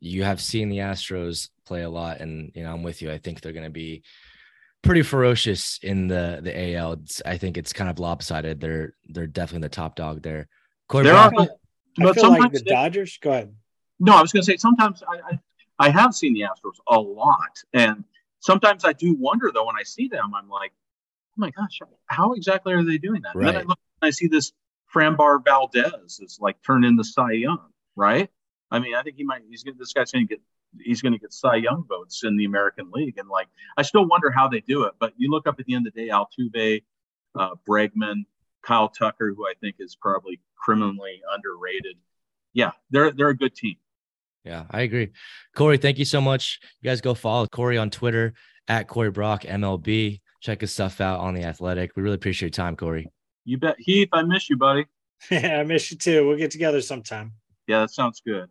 you 0.00 0.24
have 0.24 0.40
seen 0.40 0.68
the 0.68 0.78
Astros 0.78 1.48
play 1.66 1.82
a 1.82 1.90
lot, 1.90 2.20
and 2.20 2.52
you 2.54 2.62
know 2.62 2.72
I'm 2.72 2.82
with 2.82 3.02
you. 3.02 3.10
I 3.10 3.18
think 3.18 3.40
they're 3.40 3.52
going 3.52 3.64
to 3.64 3.70
be 3.70 4.02
pretty 4.82 5.02
ferocious 5.02 5.78
in 5.82 6.08
the 6.08 6.40
the 6.42 6.74
AL. 6.74 6.94
It's, 6.94 7.22
I 7.24 7.38
think 7.38 7.56
it's 7.56 7.72
kind 7.72 7.90
of 7.90 7.98
lopsided. 7.98 8.60
They're 8.60 8.94
they're 9.08 9.26
definitely 9.26 9.66
the 9.66 9.74
top 9.74 9.96
dog 9.96 10.22
there. 10.22 10.48
Corey 10.88 11.04
there 11.04 11.14
are, 11.14 11.32
I 11.34 12.12
feel 12.12 12.30
like 12.30 12.52
the 12.52 12.60
Dodgers. 12.60 13.18
Go 13.20 13.30
ahead. 13.30 13.54
No, 13.98 14.14
I 14.14 14.20
was 14.20 14.32
going 14.32 14.42
to 14.42 14.46
say 14.46 14.56
sometimes 14.56 15.02
I, 15.02 15.32
I 15.32 15.38
I 15.78 15.90
have 15.90 16.14
seen 16.14 16.34
the 16.34 16.42
Astros 16.42 16.76
a 16.88 16.98
lot, 16.98 17.62
and 17.72 18.04
sometimes 18.40 18.84
I 18.84 18.92
do 18.92 19.14
wonder 19.14 19.50
though 19.52 19.66
when 19.66 19.76
I 19.76 19.82
see 19.82 20.08
them, 20.08 20.32
I'm 20.34 20.48
like, 20.48 20.72
oh 21.30 21.34
my 21.36 21.50
gosh, 21.50 21.80
how 22.06 22.32
exactly 22.32 22.72
are 22.72 22.84
they 22.84 22.98
doing 22.98 23.22
that? 23.22 23.34
Right. 23.34 23.48
And 23.48 23.56
then 23.56 23.62
I 23.62 23.66
look 23.66 23.78
and 24.02 24.08
I 24.08 24.10
see 24.10 24.28
this 24.28 24.52
Framber 24.94 25.44
Valdez 25.44 26.20
is 26.20 26.38
like 26.40 26.62
turned 26.62 26.84
into 26.84 27.04
Cy 27.04 27.32
Young, 27.32 27.60
right? 27.96 28.30
I 28.70 28.78
mean, 28.78 28.94
I 28.94 29.02
think 29.02 29.16
he 29.16 29.24
might. 29.24 29.42
He's 29.48 29.62
gonna, 29.62 29.76
this 29.78 29.92
guy's 29.92 30.10
going 30.10 30.26
to 30.26 30.34
get. 30.34 30.42
He's 30.80 31.00
going 31.00 31.12
to 31.12 31.18
get 31.18 31.32
Cy 31.32 31.56
Young 31.56 31.84
votes 31.88 32.24
in 32.24 32.36
the 32.36 32.44
American 32.44 32.90
League, 32.92 33.18
and 33.18 33.28
like, 33.28 33.48
I 33.76 33.82
still 33.82 34.06
wonder 34.06 34.30
how 34.30 34.48
they 34.48 34.60
do 34.60 34.84
it. 34.84 34.94
But 34.98 35.12
you 35.16 35.30
look 35.30 35.46
up 35.46 35.58
at 35.58 35.66
the 35.66 35.74
end 35.74 35.86
of 35.86 35.94
the 35.94 36.06
day, 36.06 36.12
Altuve, 36.12 36.82
uh, 37.38 37.54
Bregman, 37.68 38.26
Kyle 38.62 38.88
Tucker, 38.88 39.32
who 39.34 39.46
I 39.46 39.54
think 39.60 39.76
is 39.78 39.96
probably 39.96 40.40
criminally 40.56 41.22
underrated. 41.32 41.96
Yeah, 42.52 42.72
they're 42.90 43.12
they're 43.12 43.28
a 43.28 43.36
good 43.36 43.54
team. 43.54 43.76
Yeah, 44.44 44.64
I 44.70 44.82
agree. 44.82 45.10
Corey, 45.56 45.76
thank 45.76 45.98
you 45.98 46.04
so 46.04 46.20
much. 46.20 46.60
You 46.80 46.90
guys 46.90 47.00
go 47.00 47.14
follow 47.14 47.46
Corey 47.46 47.78
on 47.78 47.90
Twitter 47.90 48.34
at 48.68 48.86
Corey 48.86 49.10
Brock 49.10 49.42
MLB. 49.42 50.20
Check 50.40 50.60
his 50.60 50.72
stuff 50.72 51.00
out 51.00 51.20
on 51.20 51.34
the 51.34 51.42
Athletic. 51.42 51.92
We 51.96 52.02
really 52.02 52.14
appreciate 52.14 52.56
your 52.56 52.64
time, 52.64 52.76
Corey. 52.76 53.10
You 53.44 53.58
bet, 53.58 53.76
Heath. 53.78 54.08
I 54.12 54.22
miss 54.22 54.50
you, 54.50 54.56
buddy. 54.56 54.86
Yeah, 55.30 55.60
I 55.60 55.62
miss 55.62 55.90
you 55.90 55.96
too. 55.96 56.26
We'll 56.26 56.36
get 56.36 56.50
together 56.50 56.82
sometime. 56.82 57.32
Yeah, 57.66 57.80
that 57.80 57.90
sounds 57.90 58.20
good. 58.24 58.50